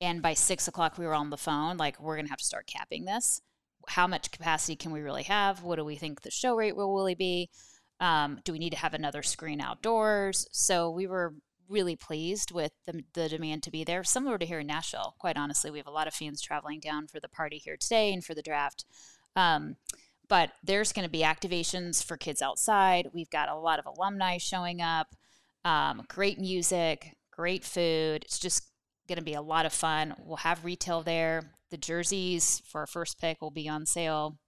and 0.00 0.22
by 0.22 0.34
six 0.34 0.68
o'clock 0.68 0.98
we 0.98 1.06
were 1.06 1.14
on 1.14 1.30
the 1.30 1.36
phone. 1.36 1.76
Like 1.76 2.00
we're 2.00 2.16
gonna 2.16 2.28
have 2.28 2.38
to 2.38 2.44
start 2.44 2.66
capping 2.66 3.04
this. 3.04 3.40
How 3.88 4.06
much 4.06 4.30
capacity 4.30 4.76
can 4.76 4.92
we 4.92 5.00
really 5.00 5.22
have? 5.24 5.62
What 5.62 5.76
do 5.76 5.84
we 5.84 5.96
think 5.96 6.22
the 6.22 6.30
show 6.30 6.54
rate 6.54 6.76
will 6.76 6.94
really 6.94 7.14
be? 7.14 7.50
Um, 8.00 8.38
do 8.44 8.52
we 8.52 8.58
need 8.58 8.70
to 8.70 8.78
have 8.78 8.94
another 8.94 9.22
screen 9.22 9.60
outdoors? 9.60 10.46
So 10.52 10.90
we 10.90 11.06
were 11.06 11.34
really 11.68 11.96
pleased 11.96 12.50
with 12.50 12.72
the, 12.86 13.04
the 13.14 13.28
demand 13.28 13.62
to 13.62 13.70
be 13.70 13.84
there. 13.84 14.02
Similar 14.02 14.38
to 14.38 14.46
here 14.46 14.60
in 14.60 14.66
Nashville, 14.66 15.14
quite 15.18 15.36
honestly, 15.36 15.70
we 15.70 15.78
have 15.78 15.86
a 15.86 15.92
lot 15.92 16.06
of 16.06 16.14
fans 16.14 16.40
traveling 16.40 16.80
down 16.80 17.06
for 17.06 17.20
the 17.20 17.28
party 17.28 17.58
here 17.58 17.76
today 17.76 18.12
and 18.12 18.24
for 18.24 18.34
the 18.34 18.42
draft. 18.42 18.84
Um, 19.36 19.76
but 20.28 20.50
there's 20.62 20.92
going 20.92 21.06
to 21.06 21.10
be 21.10 21.22
activations 21.22 22.04
for 22.04 22.16
kids 22.16 22.42
outside. 22.42 23.08
We've 23.12 23.30
got 23.30 23.48
a 23.48 23.56
lot 23.56 23.78
of 23.78 23.86
alumni 23.86 24.38
showing 24.38 24.80
up. 24.80 25.08
Um, 25.64 26.02
great 26.08 26.38
music, 26.38 27.16
great 27.32 27.64
food. 27.64 28.24
It's 28.24 28.38
just 28.38 28.62
going 29.08 29.18
to 29.18 29.24
be 29.24 29.34
a 29.34 29.42
lot 29.42 29.66
of 29.66 29.72
fun. 29.72 30.14
We'll 30.18 30.36
have 30.38 30.64
retail 30.64 31.02
there. 31.02 31.52
The 31.70 31.76
jerseys 31.76 32.62
for 32.66 32.82
our 32.82 32.86
first 32.86 33.20
pick 33.20 33.40
will 33.40 33.50
be 33.50 33.68
on 33.68 33.86
sale 33.86 34.38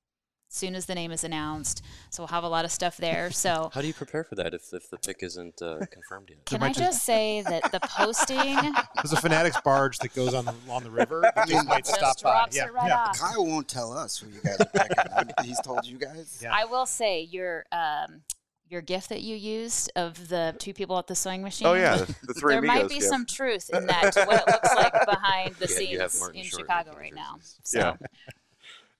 soon 0.52 0.74
as 0.74 0.86
the 0.86 0.94
name 0.94 1.12
is 1.12 1.22
announced. 1.24 1.82
So 2.10 2.22
we'll 2.22 2.28
have 2.28 2.44
a 2.44 2.48
lot 2.48 2.64
of 2.64 2.70
stuff 2.72 2.96
there. 2.96 3.30
So 3.30 3.70
How 3.72 3.80
do 3.80 3.86
you 3.86 3.94
prepare 3.94 4.24
for 4.24 4.34
that 4.34 4.52
if, 4.52 4.72
if 4.74 4.90
the 4.90 4.98
pick 4.98 5.22
isn't 5.22 5.62
uh, 5.62 5.86
confirmed 5.90 6.28
yet? 6.30 6.44
can 6.44 6.62
I 6.62 6.68
just- 6.68 6.78
just 6.80 7.04
say 7.06 7.42
that 7.42 7.70
the 7.72 7.80
posting 7.80 8.56
There's 8.96 9.12
a 9.12 9.20
Fanatics 9.20 9.60
barge 9.62 9.98
that 10.00 10.12
goes 10.14 10.34
on 10.34 10.44
the 10.44 10.54
on 10.68 10.82
the 10.82 10.90
river. 10.90 11.20
That 11.34 11.48
just 11.48 11.66
might 11.68 11.84
just 11.84 11.96
stop 11.96 12.16
by. 12.22 12.30
drops 12.30 12.56
Yeah, 12.56 12.66
right 12.66 12.88
yeah. 12.88 12.96
off. 13.06 13.18
Kyle 13.18 13.46
won't 13.46 13.68
tell 13.68 13.92
us 13.92 14.18
who 14.18 14.28
you 14.28 14.40
guys 14.44 14.60
are 14.60 14.66
picking. 14.66 15.34
He's 15.44 15.60
told 15.60 15.86
you 15.86 15.96
guys. 15.98 16.40
Yeah. 16.42 16.52
I 16.52 16.64
will 16.64 16.86
say 16.86 17.22
your 17.22 17.64
um, 17.72 18.22
your 18.68 18.80
gift 18.82 19.08
that 19.08 19.22
you 19.22 19.34
used 19.36 19.90
of 19.96 20.28
the 20.28 20.54
two 20.58 20.72
people 20.74 20.98
at 20.98 21.06
the 21.06 21.14
sewing 21.14 21.42
machine. 21.42 21.66
Oh 21.68 21.74
yeah, 21.74 21.96
the, 21.96 22.14
the 22.26 22.34
three 22.38 22.54
there 22.54 22.62
might 22.62 22.88
be 22.88 22.96
gift. 22.96 23.08
some 23.08 23.24
truth 23.26 23.70
in 23.72 23.86
that 23.86 24.12
to 24.14 24.24
what 24.26 24.40
it 24.40 24.46
looks 24.46 24.74
like 24.74 24.92
behind 25.06 25.54
the 25.56 25.66
Yeah, 25.68 26.06
scenes 26.08 26.30
in 26.34 26.42
Short 26.44 26.60
Chicago 26.62 26.92
right 26.96 27.14
now. 27.14 27.38
So 27.62 27.78
Yeah. 27.78 27.94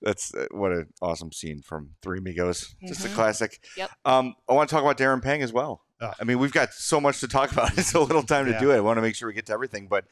That's 0.01 0.33
uh, 0.33 0.47
what 0.51 0.71
an 0.71 0.87
awesome 1.01 1.31
scene 1.31 1.61
from 1.61 1.91
Three 2.01 2.17
Amigos. 2.19 2.75
Just 2.87 3.05
a 3.05 3.09
Mhm. 3.09 3.13
classic. 3.15 3.59
Yep. 3.77 3.91
Um, 4.05 4.35
I 4.49 4.53
want 4.53 4.69
to 4.69 4.75
talk 4.75 4.83
about 4.83 4.97
Darren 4.97 5.21
Pang 5.21 5.41
as 5.41 5.53
well. 5.53 5.83
Ugh. 5.99 6.15
I 6.19 6.23
mean, 6.23 6.39
we've 6.39 6.51
got 6.51 6.73
so 6.73 6.99
much 6.99 7.19
to 7.19 7.27
talk 7.27 7.51
about. 7.51 7.71
It's 7.77 7.93
a 7.93 7.99
little 7.99 8.23
time 8.23 8.45
to 8.45 8.51
Yeah. 8.51 8.59
do 8.59 8.71
it. 8.71 8.77
I 8.77 8.79
want 8.81 8.97
to 8.97 9.01
make 9.01 9.15
sure 9.15 9.27
we 9.27 9.33
get 9.33 9.45
to 9.47 9.53
everything. 9.53 9.87
But 9.87 10.05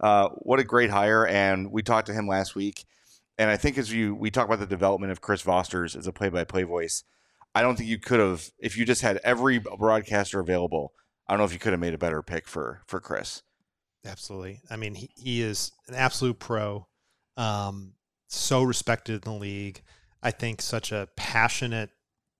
uh, 0.00 0.30
what 0.36 0.58
a 0.60 0.64
great 0.64 0.90
hire! 0.90 1.26
And 1.26 1.70
we 1.70 1.82
talked 1.82 2.06
to 2.06 2.14
him 2.14 2.26
last 2.26 2.54
week. 2.54 2.84
And 3.36 3.50
I 3.50 3.56
think 3.56 3.76
as 3.78 3.92
you 3.92 4.14
we 4.14 4.30
talk 4.30 4.46
about 4.46 4.60
the 4.60 4.66
development 4.66 5.12
of 5.12 5.20
Chris 5.20 5.42
Vosters 5.42 5.96
as 5.96 6.06
a 6.06 6.12
play-by-play 6.12 6.62
voice, 6.62 7.04
I 7.54 7.62
don't 7.62 7.76
think 7.76 7.88
you 7.88 7.98
could 7.98 8.20
have 8.20 8.50
if 8.58 8.76
you 8.76 8.84
just 8.86 9.02
had 9.02 9.18
every 9.24 9.58
broadcaster 9.58 10.40
available. 10.40 10.92
I 11.28 11.32
don't 11.32 11.38
know 11.38 11.44
if 11.44 11.52
you 11.52 11.58
could 11.58 11.72
have 11.72 11.80
made 11.80 11.94
a 11.94 11.98
better 11.98 12.22
pick 12.22 12.46
for 12.48 12.82
for 12.86 13.00
Chris. 13.00 13.42
Absolutely. 14.06 14.60
I 14.70 14.76
mean, 14.76 14.94
he, 14.94 15.10
he 15.16 15.42
is 15.42 15.72
an 15.88 15.94
absolute 15.94 16.38
pro. 16.38 16.86
Um, 17.36 17.94
so 18.28 18.62
respected 18.62 19.24
in 19.26 19.32
the 19.32 19.38
league. 19.38 19.82
I 20.22 20.30
think 20.30 20.62
such 20.62 20.90
a 20.92 21.08
passionate 21.16 21.90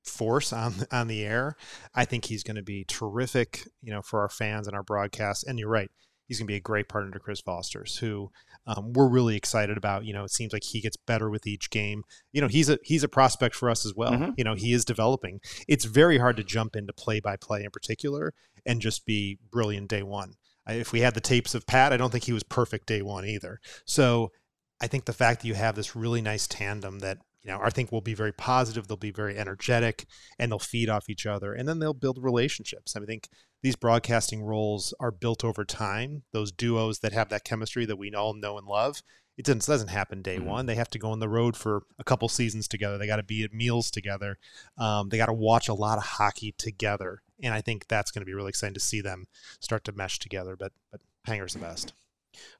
force 0.04 0.52
on 0.52 0.74
on 0.92 1.08
the 1.08 1.24
air. 1.24 1.56
I 1.94 2.04
think 2.04 2.26
he's 2.26 2.42
going 2.42 2.56
to 2.56 2.62
be 2.62 2.84
terrific, 2.84 3.66
you 3.82 3.90
know, 3.92 4.02
for 4.02 4.20
our 4.20 4.28
fans 4.28 4.66
and 4.66 4.76
our 4.76 4.82
broadcasts. 4.82 5.44
And 5.44 5.58
you're 5.58 5.68
right, 5.68 5.90
he's 6.26 6.38
going 6.38 6.46
to 6.46 6.52
be 6.52 6.56
a 6.56 6.60
great 6.60 6.88
partner 6.88 7.10
to 7.12 7.18
Chris 7.18 7.42
Vosters, 7.42 7.98
who 7.98 8.30
um, 8.66 8.92
we're 8.94 9.08
really 9.08 9.36
excited 9.36 9.76
about. 9.76 10.04
You 10.04 10.12
know, 10.14 10.24
it 10.24 10.30
seems 10.30 10.52
like 10.52 10.64
he 10.64 10.80
gets 10.80 10.96
better 10.96 11.28
with 11.30 11.46
each 11.46 11.70
game. 11.70 12.02
You 12.32 12.40
know, 12.40 12.48
he's 12.48 12.68
a 12.70 12.78
he's 12.82 13.04
a 13.04 13.08
prospect 13.08 13.54
for 13.54 13.68
us 13.70 13.84
as 13.86 13.94
well. 13.94 14.12
Mhm. 14.12 14.34
You 14.36 14.44
know, 14.44 14.54
he 14.54 14.72
is 14.72 14.84
developing. 14.84 15.40
It's 15.68 15.84
very 15.84 16.18
hard 16.18 16.36
to 16.38 16.44
jump 16.44 16.76
into 16.76 16.92
play 16.92 17.20
by 17.20 17.36
play 17.36 17.64
in 17.64 17.70
particular 17.70 18.32
and 18.66 18.80
just 18.80 19.04
be 19.06 19.38
brilliant 19.50 19.88
day 19.88 20.02
one. 20.02 20.34
I- 20.66 20.74
If 20.74 20.92
we 20.92 21.00
had 21.00 21.14
the 21.14 21.20
tapes 21.20 21.54
of 21.54 21.66
Pat, 21.66 21.92
I 21.92 21.98
don't 21.98 22.10
think 22.10 22.24
he 22.24 22.32
was 22.32 22.42
perfect 22.42 22.86
day 22.86 23.02
one 23.02 23.26
either. 23.26 23.60
So 23.86 24.32
I 24.80 24.86
think 24.86 25.04
the 25.04 25.12
fact 25.12 25.42
that 25.42 25.48
you 25.48 25.54
have 25.54 25.76
this 25.76 25.96
really 25.96 26.20
nice 26.22 26.46
tandem 26.46 26.98
that 27.00 27.18
you 27.42 27.50
know 27.50 27.60
I 27.62 27.70
think 27.70 27.92
will 27.92 28.00
be 28.00 28.14
very 28.14 28.32
positive. 28.32 28.86
They'll 28.88 28.96
be 28.96 29.10
very 29.10 29.38
energetic, 29.38 30.06
and 30.38 30.50
they'll 30.50 30.58
feed 30.58 30.88
off 30.88 31.08
each 31.08 31.26
other, 31.26 31.54
and 31.54 31.68
then 31.68 31.78
they'll 31.78 31.94
build 31.94 32.22
relationships. 32.22 32.96
I 32.96 33.04
think 33.04 33.28
these 33.62 33.76
broadcasting 33.76 34.42
roles 34.42 34.92
are 35.00 35.10
built 35.10 35.44
over 35.44 35.64
time. 35.64 36.22
Those 36.32 36.52
duos 36.52 36.98
that 37.00 37.12
have 37.12 37.28
that 37.30 37.44
chemistry 37.44 37.86
that 37.86 37.96
we 37.96 38.12
all 38.12 38.34
know 38.34 38.58
and 38.58 38.66
love. 38.66 39.02
It 39.36 39.44
doesn't, 39.46 39.66
doesn't 39.66 39.88
happen 39.88 40.22
day 40.22 40.38
Mhm. 40.38 40.44
one. 40.44 40.66
They 40.66 40.76
have 40.76 40.90
to 40.90 40.98
go 40.98 41.10
on 41.10 41.18
the 41.18 41.28
road 41.28 41.56
for 41.56 41.82
a 41.98 42.04
couple 42.04 42.28
seasons 42.28 42.68
together. 42.68 42.98
They 42.98 43.08
got 43.08 43.16
to 43.16 43.24
be 43.24 43.42
at 43.42 43.52
meals 43.52 43.90
together. 43.90 44.38
Um, 44.78 45.08
they 45.08 45.16
got 45.16 45.26
to 45.26 45.32
watch 45.32 45.66
a 45.66 45.74
lot 45.74 45.98
of 45.98 46.04
hockey 46.04 46.52
together, 46.56 47.22
and 47.42 47.52
I 47.52 47.60
think 47.60 47.88
that's 47.88 48.12
going 48.12 48.20
to 48.20 48.26
be 48.26 48.34
really 48.34 48.50
exciting 48.50 48.74
to 48.74 48.80
see 48.80 49.00
them 49.00 49.26
start 49.60 49.82
to 49.84 49.92
mesh 49.92 50.18
together. 50.20 50.56
But 50.56 50.72
but 50.92 51.00
Panger's 51.24 51.54
the 51.54 51.58
best. 51.58 51.94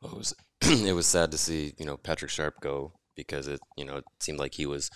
Well, 0.01 0.13
it 0.13 0.19
was 0.19 0.35
it 0.87 0.95
was 0.95 1.07
sad 1.07 1.31
to 1.31 1.39
see 1.39 1.75
you 1.79 1.85
know 1.85 1.99
Patrick 1.99 2.31
Sharp 2.31 2.55
go 2.61 2.93
because 3.15 3.49
it 3.49 3.61
you 3.77 3.85
know 3.85 3.99
it 3.99 4.05
seemed 4.21 4.39
like 4.39 4.55
he 4.55 4.65
was 4.65 4.91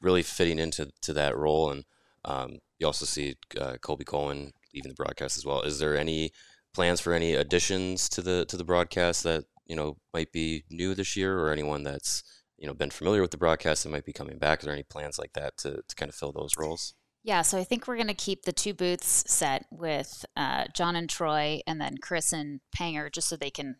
really 0.00 0.22
fitting 0.22 0.58
into 0.58 0.90
to 1.00 1.14
that 1.14 1.36
role, 1.36 1.70
and 1.70 1.84
um, 2.26 2.58
you 2.78 2.86
also 2.86 3.06
see 3.06 3.36
uh, 3.58 3.76
Colby 3.80 4.04
Cohen 4.04 4.52
leaving 4.74 4.90
the 4.90 4.94
broadcast 4.94 5.38
as 5.38 5.46
well. 5.46 5.62
Is 5.62 5.78
there 5.78 5.96
any 5.96 6.30
plans 6.74 7.00
for 7.00 7.14
any 7.14 7.34
additions 7.34 8.08
to 8.10 8.20
the 8.20 8.44
to 8.46 8.56
the 8.58 8.64
broadcast 8.64 9.22
that 9.22 9.44
you 9.66 9.76
know 9.76 9.96
might 10.12 10.30
be 10.30 10.64
new 10.70 10.94
this 10.94 11.16
year, 11.16 11.38
or 11.38 11.50
anyone 11.50 11.84
that's 11.84 12.22
you 12.58 12.66
know 12.66 12.74
been 12.74 12.90
familiar 12.90 13.22
with 13.22 13.30
the 13.30 13.38
broadcast 13.38 13.84
that 13.84 13.90
might 13.90 14.04
be 14.04 14.12
coming 14.12 14.38
back? 14.38 14.58
Is 14.60 14.66
there 14.66 14.74
any 14.74 14.82
plans 14.82 15.18
like 15.18 15.32
that 15.32 15.56
to 15.58 15.82
to 15.88 15.96
kind 15.96 16.10
of 16.10 16.14
fill 16.14 16.32
those 16.32 16.58
roles? 16.58 16.94
Yeah, 17.24 17.40
so 17.40 17.56
I 17.56 17.64
think 17.64 17.88
we're 17.88 17.96
going 17.96 18.08
to 18.08 18.14
keep 18.14 18.42
the 18.42 18.52
two 18.52 18.74
booths 18.74 19.24
set 19.26 19.64
with 19.70 20.26
uh, 20.36 20.64
John 20.74 20.94
and 20.94 21.08
Troy, 21.08 21.60
and 21.66 21.80
then 21.80 21.96
Chris 21.96 22.34
and 22.34 22.60
Panger, 22.76 23.10
just 23.10 23.30
so 23.30 23.36
they 23.36 23.50
can, 23.50 23.76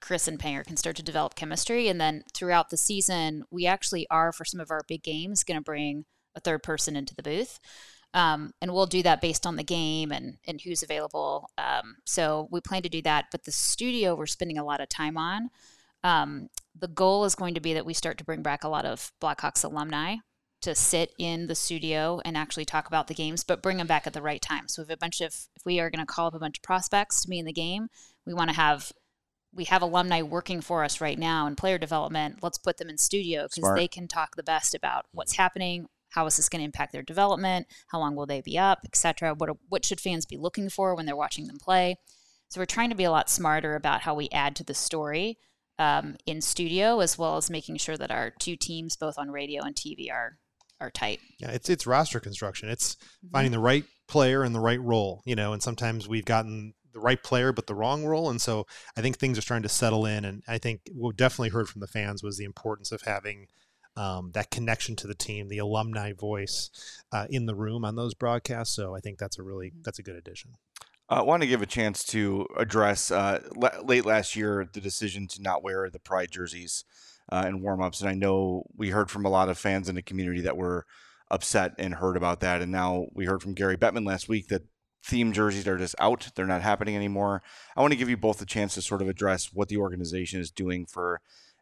Chris 0.00 0.28
and 0.28 0.38
Panger 0.38 0.64
can 0.64 0.76
start 0.76 0.96
to 0.96 1.02
develop 1.02 1.34
chemistry. 1.34 1.88
And 1.88 2.00
then 2.00 2.22
throughout 2.34 2.70
the 2.70 2.76
season, 2.76 3.44
we 3.50 3.66
actually 3.66 4.06
are 4.10 4.32
for 4.32 4.44
some 4.44 4.60
of 4.60 4.70
our 4.70 4.82
big 4.86 5.02
games 5.02 5.44
going 5.44 5.58
to 5.58 5.64
bring 5.64 6.04
a 6.34 6.40
third 6.40 6.62
person 6.62 6.96
into 6.96 7.14
the 7.14 7.22
booth, 7.22 7.58
um, 8.14 8.52
and 8.62 8.72
we'll 8.72 8.86
do 8.86 9.02
that 9.02 9.20
based 9.20 9.46
on 9.46 9.56
the 9.56 9.64
game 9.64 10.12
and 10.12 10.38
and 10.46 10.60
who's 10.60 10.82
available. 10.82 11.50
Um, 11.58 11.96
so 12.04 12.48
we 12.50 12.60
plan 12.60 12.82
to 12.82 12.88
do 12.88 13.02
that. 13.02 13.26
But 13.30 13.44
the 13.44 13.52
studio 13.52 14.14
we're 14.14 14.26
spending 14.26 14.58
a 14.58 14.64
lot 14.64 14.80
of 14.80 14.88
time 14.88 15.16
on. 15.16 15.50
Um, 16.04 16.48
the 16.78 16.88
goal 16.88 17.24
is 17.24 17.34
going 17.34 17.54
to 17.54 17.60
be 17.60 17.74
that 17.74 17.84
we 17.84 17.92
start 17.92 18.18
to 18.18 18.24
bring 18.24 18.42
back 18.42 18.62
a 18.62 18.68
lot 18.68 18.84
of 18.84 19.12
Blackhawks 19.20 19.64
alumni 19.64 20.16
to 20.60 20.74
sit 20.74 21.12
in 21.18 21.46
the 21.46 21.54
studio 21.54 22.20
and 22.24 22.36
actually 22.36 22.64
talk 22.64 22.86
about 22.86 23.06
the 23.06 23.14
games, 23.14 23.44
but 23.44 23.62
bring 23.62 23.76
them 23.76 23.86
back 23.86 24.06
at 24.06 24.12
the 24.12 24.22
right 24.22 24.42
time. 24.42 24.68
So 24.68 24.82
if 24.82 24.90
a 24.90 24.96
bunch 24.96 25.20
of 25.20 25.34
if 25.56 25.64
we 25.64 25.80
are 25.80 25.90
going 25.90 26.04
to 26.04 26.12
call 26.12 26.28
up 26.28 26.34
a 26.34 26.38
bunch 26.38 26.58
of 26.58 26.62
prospects 26.62 27.22
to 27.22 27.28
be 27.28 27.38
in 27.38 27.46
the 27.46 27.52
game, 27.52 27.88
we 28.26 28.34
want 28.34 28.50
to 28.50 28.56
have 28.56 28.92
we 29.54 29.64
have 29.64 29.82
alumni 29.82 30.22
working 30.22 30.60
for 30.60 30.84
us 30.84 31.00
right 31.00 31.18
now 31.18 31.46
in 31.46 31.56
player 31.56 31.78
development. 31.78 32.38
Let's 32.42 32.58
put 32.58 32.76
them 32.76 32.90
in 32.90 32.98
studio 32.98 33.48
because 33.52 33.74
they 33.74 33.88
can 33.88 34.08
talk 34.08 34.36
the 34.36 34.42
best 34.42 34.74
about 34.74 35.06
what's 35.12 35.36
happening. 35.36 35.86
How 36.10 36.26
is 36.26 36.36
this 36.36 36.48
going 36.48 36.60
to 36.60 36.64
impact 36.64 36.92
their 36.92 37.02
development? 37.02 37.66
How 37.88 37.98
long 37.98 38.16
will 38.16 38.26
they 38.26 38.40
be 38.40 38.58
up, 38.58 38.80
etc. 38.84 39.34
What 39.34 39.50
what 39.68 39.84
should 39.84 40.00
fans 40.00 40.26
be 40.26 40.36
looking 40.36 40.70
for 40.70 40.94
when 40.94 41.06
they're 41.06 41.16
watching 41.16 41.46
them 41.46 41.58
play? 41.58 41.96
So 42.48 42.60
we're 42.60 42.66
trying 42.66 42.90
to 42.90 42.96
be 42.96 43.04
a 43.04 43.10
lot 43.10 43.28
smarter 43.28 43.74
about 43.74 44.02
how 44.02 44.14
we 44.14 44.28
add 44.30 44.56
to 44.56 44.64
the 44.64 44.74
story 44.74 45.38
um, 45.78 46.16
in 46.26 46.40
studio, 46.40 47.00
as 47.00 47.18
well 47.18 47.36
as 47.36 47.50
making 47.50 47.76
sure 47.76 47.96
that 47.96 48.10
our 48.10 48.30
two 48.30 48.56
teams, 48.56 48.96
both 48.96 49.18
on 49.18 49.30
radio 49.30 49.62
and 49.62 49.74
TV, 49.74 50.10
are 50.10 50.38
are 50.80 50.90
tight. 50.90 51.20
Yeah, 51.38 51.50
it's 51.50 51.68
it's 51.68 51.86
roster 51.86 52.20
construction. 52.20 52.68
It's 52.68 52.96
finding 53.32 53.52
the 53.52 53.58
right 53.58 53.84
player 54.08 54.44
in 54.44 54.52
the 54.52 54.60
right 54.60 54.80
role, 54.80 55.22
you 55.26 55.36
know, 55.36 55.52
and 55.52 55.62
sometimes 55.62 56.08
we've 56.08 56.24
gotten 56.24 56.74
the 56.98 57.04
right 57.04 57.22
player 57.22 57.52
but 57.52 57.66
the 57.66 57.74
wrong 57.74 58.04
role. 58.04 58.28
And 58.28 58.40
so 58.40 58.66
I 58.96 59.00
think 59.00 59.16
things 59.16 59.38
are 59.38 59.42
starting 59.42 59.62
to 59.62 59.68
settle 59.68 60.04
in 60.04 60.24
and 60.24 60.42
I 60.48 60.58
think 60.58 60.82
what 60.92 61.08
we 61.08 61.16
definitely 61.16 61.50
heard 61.50 61.68
from 61.68 61.80
the 61.80 61.86
fans 61.86 62.22
was 62.22 62.36
the 62.36 62.44
importance 62.44 62.92
of 62.92 63.02
having 63.02 63.46
um, 63.96 64.30
that 64.34 64.50
connection 64.50 64.94
to 64.96 65.06
the 65.06 65.14
team, 65.14 65.48
the 65.48 65.58
alumni 65.58 66.12
voice 66.12 66.70
uh, 67.12 67.26
in 67.28 67.46
the 67.46 67.54
room 67.54 67.84
on 67.84 67.96
those 67.96 68.14
broadcasts. 68.14 68.74
So 68.74 68.94
I 68.94 69.00
think 69.00 69.18
that's 69.18 69.38
a 69.38 69.42
really 69.42 69.72
that's 69.82 69.98
a 69.98 70.02
good 70.02 70.16
addition. 70.16 70.52
I 71.10 71.22
want 71.22 71.42
to 71.42 71.48
give 71.48 71.62
a 71.62 71.66
chance 71.66 72.04
to 72.04 72.46
address 72.56 73.10
uh, 73.10 73.40
la- 73.56 73.80
late 73.82 74.04
last 74.04 74.36
year 74.36 74.68
the 74.70 74.80
decision 74.80 75.26
to 75.28 75.42
not 75.42 75.64
wear 75.64 75.88
the 75.88 75.98
pride 75.98 76.30
jerseys 76.30 76.84
uh, 77.32 77.46
in 77.48 77.62
warm-ups, 77.62 78.00
and 78.00 78.10
I 78.10 78.14
know 78.14 78.64
we 78.76 78.90
heard 78.90 79.10
from 79.10 79.24
a 79.24 79.30
lot 79.30 79.48
of 79.48 79.58
fans 79.58 79.88
in 79.88 79.94
the 79.94 80.02
community 80.02 80.42
that 80.42 80.56
were 80.56 80.84
upset 81.30 81.72
and 81.78 81.94
heard 81.94 82.16
about 82.16 82.40
that, 82.40 82.60
and 82.60 82.70
now 82.70 83.06
we 83.14 83.24
heard 83.24 83.42
from 83.42 83.54
Gary 83.54 83.76
Bettman 83.76 84.06
last 84.06 84.28
week 84.28 84.48
that 84.48 84.62
theme 85.04 85.32
jerseys 85.32 85.66
are 85.66 85.78
just 85.78 85.94
out; 85.98 86.30
they're 86.34 86.46
not 86.46 86.62
happening 86.62 86.96
anymore. 86.96 87.42
I 87.76 87.80
want 87.80 87.92
to 87.92 87.98
give 87.98 88.08
you 88.08 88.16
both 88.16 88.40
a 88.42 88.46
chance 88.46 88.74
to 88.74 88.82
sort 88.82 89.02
of 89.02 89.08
address 89.08 89.50
what 89.52 89.68
the 89.68 89.76
organization 89.76 90.40
is 90.40 90.50
doing 90.50 90.86
for 90.86 91.20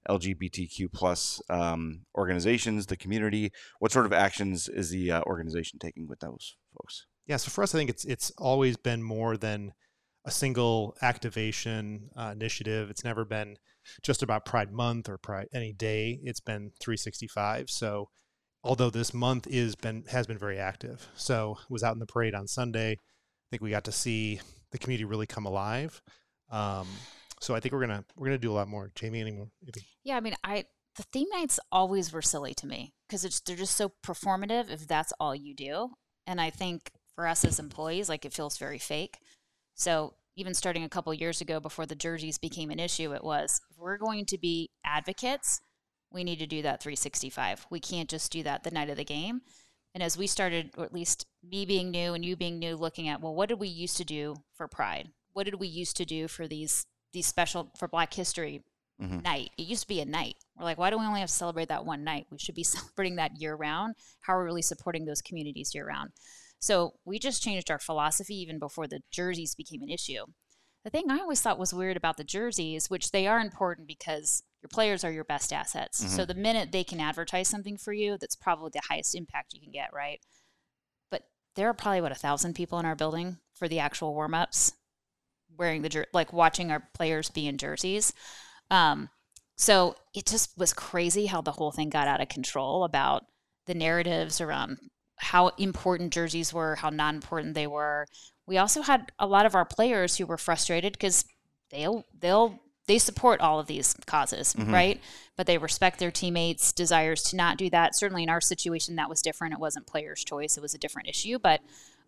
LGBTQ 0.08 0.92
plus 0.92 1.42
um, 1.50 2.02
organizations, 2.16 2.86
the 2.86 2.96
community. 2.96 3.52
What 3.78 3.92
sort 3.92 4.06
of 4.06 4.12
actions 4.12 4.68
is 4.68 4.90
the 4.90 5.12
uh, 5.12 5.22
organization 5.22 5.78
taking 5.78 6.06
with 6.06 6.20
those 6.20 6.56
folks? 6.72 7.06
Yeah, 7.26 7.36
so 7.38 7.50
for 7.50 7.62
us, 7.62 7.74
I 7.74 7.78
think 7.78 7.90
it's 7.90 8.04
it's 8.04 8.30
always 8.38 8.76
been 8.76 9.02
more 9.02 9.36
than 9.36 9.72
a 10.24 10.30
single 10.30 10.96
activation 11.02 12.10
uh, 12.16 12.30
initiative. 12.32 12.90
It's 12.90 13.04
never 13.04 13.24
been 13.24 13.56
just 14.02 14.22
about 14.22 14.44
Pride 14.44 14.72
Month 14.72 15.08
or 15.08 15.18
Pride 15.18 15.48
any 15.52 15.72
day. 15.72 16.20
It's 16.22 16.40
been 16.40 16.72
365. 16.80 17.70
So, 17.70 18.08
although 18.62 18.90
this 18.90 19.12
month 19.12 19.46
is 19.48 19.74
been 19.74 20.04
has 20.08 20.26
been 20.26 20.38
very 20.38 20.58
active, 20.58 21.08
so 21.14 21.58
was 21.68 21.82
out 21.82 21.94
in 21.94 22.00
the 22.00 22.06
parade 22.06 22.34
on 22.34 22.46
Sunday. 22.46 23.00
I 23.46 23.48
think 23.50 23.62
we 23.62 23.70
got 23.70 23.84
to 23.84 23.92
see 23.92 24.40
the 24.72 24.78
community 24.78 25.04
really 25.04 25.26
come 25.26 25.46
alive. 25.46 26.00
Um, 26.50 26.86
so 27.40 27.54
I 27.54 27.60
think 27.60 27.72
we're 27.72 27.80
gonna 27.80 28.04
we're 28.16 28.26
gonna 28.26 28.38
do 28.38 28.52
a 28.52 28.54
lot 28.54 28.68
more. 28.68 28.90
Jaime, 29.00 29.20
any 29.20 29.32
more? 29.32 29.48
Yeah, 30.04 30.16
I 30.16 30.20
mean, 30.20 30.34
I 30.42 30.64
the 30.96 31.04
theme 31.12 31.28
nights 31.32 31.60
always 31.70 32.12
were 32.12 32.22
silly 32.22 32.54
to 32.54 32.66
me 32.66 32.94
because 33.08 33.24
it's 33.24 33.40
they're 33.40 33.56
just 33.56 33.76
so 33.76 33.92
performative 34.04 34.70
if 34.70 34.86
that's 34.86 35.12
all 35.20 35.34
you 35.34 35.54
do, 35.54 35.90
and 36.26 36.40
I 36.40 36.50
think 36.50 36.90
for 37.14 37.26
us 37.26 37.44
as 37.44 37.58
employees, 37.58 38.08
like 38.08 38.24
it 38.24 38.32
feels 38.32 38.58
very 38.58 38.78
fake. 38.78 39.18
So 39.74 40.14
even 40.36 40.54
starting 40.54 40.84
a 40.84 40.88
couple 40.88 41.12
years 41.14 41.40
ago, 41.40 41.60
before 41.60 41.86
the 41.86 41.94
jerseys 41.94 42.38
became 42.38 42.70
an 42.70 42.80
issue, 42.80 43.14
it 43.14 43.24
was 43.24 43.60
if 43.70 43.78
we're 43.78 43.98
going 43.98 44.26
to 44.26 44.38
be 44.38 44.70
advocates, 44.84 45.60
we 46.12 46.24
need 46.24 46.38
to 46.38 46.46
do 46.46 46.62
that 46.62 46.82
365. 46.82 47.66
We 47.70 47.80
can't 47.80 48.08
just 48.08 48.30
do 48.30 48.42
that 48.42 48.62
the 48.62 48.70
night 48.70 48.90
of 48.90 48.96
the 48.96 49.04
game. 49.04 49.42
And 49.96 50.02
as 50.02 50.18
we 50.18 50.26
started, 50.26 50.72
or 50.76 50.84
at 50.84 50.92
least 50.92 51.24
me 51.42 51.64
being 51.64 51.90
new 51.90 52.12
and 52.12 52.22
you 52.22 52.36
being 52.36 52.58
new, 52.58 52.76
looking 52.76 53.08
at 53.08 53.22
well, 53.22 53.34
what 53.34 53.48
did 53.48 53.58
we 53.58 53.68
used 53.68 53.96
to 53.96 54.04
do 54.04 54.36
for 54.52 54.68
Pride? 54.68 55.08
What 55.32 55.44
did 55.44 55.54
we 55.54 55.68
used 55.68 55.96
to 55.96 56.04
do 56.04 56.28
for 56.28 56.46
these 56.46 56.84
these 57.14 57.26
special 57.26 57.72
for 57.78 57.88
Black 57.88 58.12
History 58.12 58.62
Mhm. 59.00 59.22
night. 59.22 59.52
It 59.56 59.62
used 59.62 59.82
to 59.82 59.88
be 59.88 60.00
a 60.00 60.04
night. 60.04 60.36
We're 60.54 60.64
like, 60.64 60.76
why 60.76 60.90
do 60.90 60.98
we 60.98 61.06
only 61.06 61.20
have 61.20 61.30
to 61.30 61.34
celebrate 61.34 61.68
that 61.68 61.86
one 61.86 62.04
night? 62.04 62.26
We 62.30 62.36
should 62.38 62.54
be 62.54 62.62
celebrating 62.94 63.16
that 63.16 63.40
year 63.40 63.54
round. 63.54 63.94
How 64.20 64.34
are 64.34 64.40
we 64.40 64.44
really 64.44 64.62
supporting 64.62 65.06
those 65.06 65.22
communities 65.22 65.74
year 65.74 65.86
round? 65.86 66.12
So 66.58 66.98
we 67.06 67.18
just 67.18 67.42
changed 67.42 67.70
our 67.70 67.78
philosophy 67.78 68.34
even 68.34 68.58
before 68.58 68.86
the 68.86 69.00
jerseys 69.10 69.54
became 69.54 69.80
an 69.80 69.88
issue. 69.88 70.26
The 70.86 70.90
thing 70.90 71.10
I 71.10 71.18
always 71.18 71.40
thought 71.40 71.58
was 71.58 71.74
weird 71.74 71.96
about 71.96 72.16
the 72.16 72.22
jerseys, 72.22 72.88
which 72.88 73.10
they 73.10 73.26
are 73.26 73.40
important 73.40 73.88
because 73.88 74.44
your 74.62 74.68
players 74.68 75.02
are 75.02 75.10
your 75.10 75.24
best 75.24 75.52
assets. 75.52 76.00
So 76.14 76.24
the 76.24 76.32
minute 76.32 76.70
they 76.70 76.84
can 76.84 77.00
advertise 77.00 77.48
something 77.48 77.76
for 77.76 77.92
you, 77.92 78.16
that's 78.16 78.36
probably 78.36 78.70
the 78.72 78.82
highest 78.88 79.16
impact 79.16 79.52
you 79.52 79.60
can 79.60 79.72
get, 79.72 79.92
right? 79.92 80.20
But 81.10 81.24
there 81.56 81.68
are 81.68 81.74
probably 81.74 82.02
what 82.02 82.12
a 82.12 82.14
thousand 82.14 82.54
people 82.54 82.78
in 82.78 82.86
our 82.86 82.94
building 82.94 83.38
for 83.52 83.66
the 83.66 83.80
actual 83.80 84.14
warm 84.14 84.32
ups, 84.32 84.74
wearing 85.58 85.82
the 85.82 85.88
jer- 85.88 86.06
like 86.12 86.32
watching 86.32 86.70
our 86.70 86.88
players 86.94 87.30
be 87.30 87.48
in 87.48 87.58
jerseys. 87.58 88.12
Um, 88.70 89.08
so 89.56 89.96
it 90.14 90.24
just 90.24 90.56
was 90.56 90.72
crazy 90.72 91.26
how 91.26 91.40
the 91.40 91.50
whole 91.50 91.72
thing 91.72 91.90
got 91.90 92.06
out 92.06 92.20
of 92.20 92.28
control 92.28 92.84
about 92.84 93.24
the 93.66 93.74
narratives 93.74 94.40
around 94.40 94.78
how 95.16 95.48
important 95.58 96.12
jerseys 96.12 96.52
were, 96.52 96.76
how 96.76 96.90
non 96.90 97.16
important 97.16 97.54
they 97.54 97.66
were. 97.66 98.06
We 98.46 98.58
also 98.58 98.82
had 98.82 99.10
a 99.18 99.26
lot 99.26 99.46
of 99.46 99.54
our 99.54 99.64
players 99.64 100.16
who 100.16 100.26
were 100.26 100.38
frustrated 100.38 100.92
because 100.92 101.24
they'll 101.70 102.04
they'll 102.18 102.60
they 102.86 102.98
support 102.98 103.40
all 103.40 103.58
of 103.58 103.66
these 103.66 103.94
causes, 104.06 104.54
Mhm. 104.54 104.72
right? 104.72 105.00
But 105.36 105.48
they 105.48 105.58
respect 105.58 105.98
their 105.98 106.12
teammates' 106.12 106.72
desires 106.72 107.24
to 107.24 107.36
not 107.36 107.56
do 107.58 107.68
that. 107.70 107.96
Certainly 107.96 108.22
in 108.22 108.28
our 108.28 108.40
situation, 108.40 108.94
that 108.94 109.08
was 109.08 109.22
different. 109.22 109.54
It 109.54 109.60
wasn't 109.60 109.88
players' 109.88 110.24
choice; 110.24 110.56
it 110.56 110.60
was 110.60 110.74
a 110.74 110.78
different 110.78 111.08
issue. 111.08 111.38
But 111.40 111.62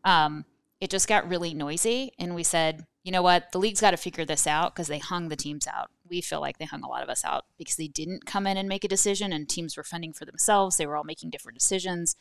um, 0.05 0.45
it 0.81 0.91
just 0.91 1.09
got 1.09 1.29
really 1.29 1.53
noisy, 1.55 2.12
and 2.21 2.37
we 2.37 2.45
said, 2.45 2.87
you 3.03 3.11
know 3.11 3.23
what, 3.23 3.50
the 3.50 3.59
league's 3.59 3.81
got 3.81 3.91
to 3.91 3.97
figure 3.97 4.25
this 4.25 4.47
out 4.47 4.73
because 4.75 4.87
they 4.87 4.99
hung 4.99 5.29
the 5.29 5.35
teams 5.35 5.67
out. 5.67 5.91
We 6.09 6.21
feel 6.21 6.41
like 6.41 6.59
they 6.59 6.67
hung 6.67 6.85
a 6.85 6.88
lot 6.88 7.03
of 7.03 7.09
us 7.09 7.25
out 7.25 7.47
because 7.57 7.75
they 7.77 7.88
didn't 7.88 8.27
come 8.27 8.47
in 8.47 8.57
and 8.57 8.69
make 8.69 8.85
a 8.85 8.88
decision, 8.88 9.33
and 9.33 9.49
teams 9.49 9.77
were 9.77 9.83
funding 9.83 10.12
for 10.12 10.25
themselves. 10.25 10.77
They 10.77 10.87
were 10.87 10.97
all 10.97 11.03
making 11.05 11.31
different 11.31 11.59
decisions. 11.59 12.15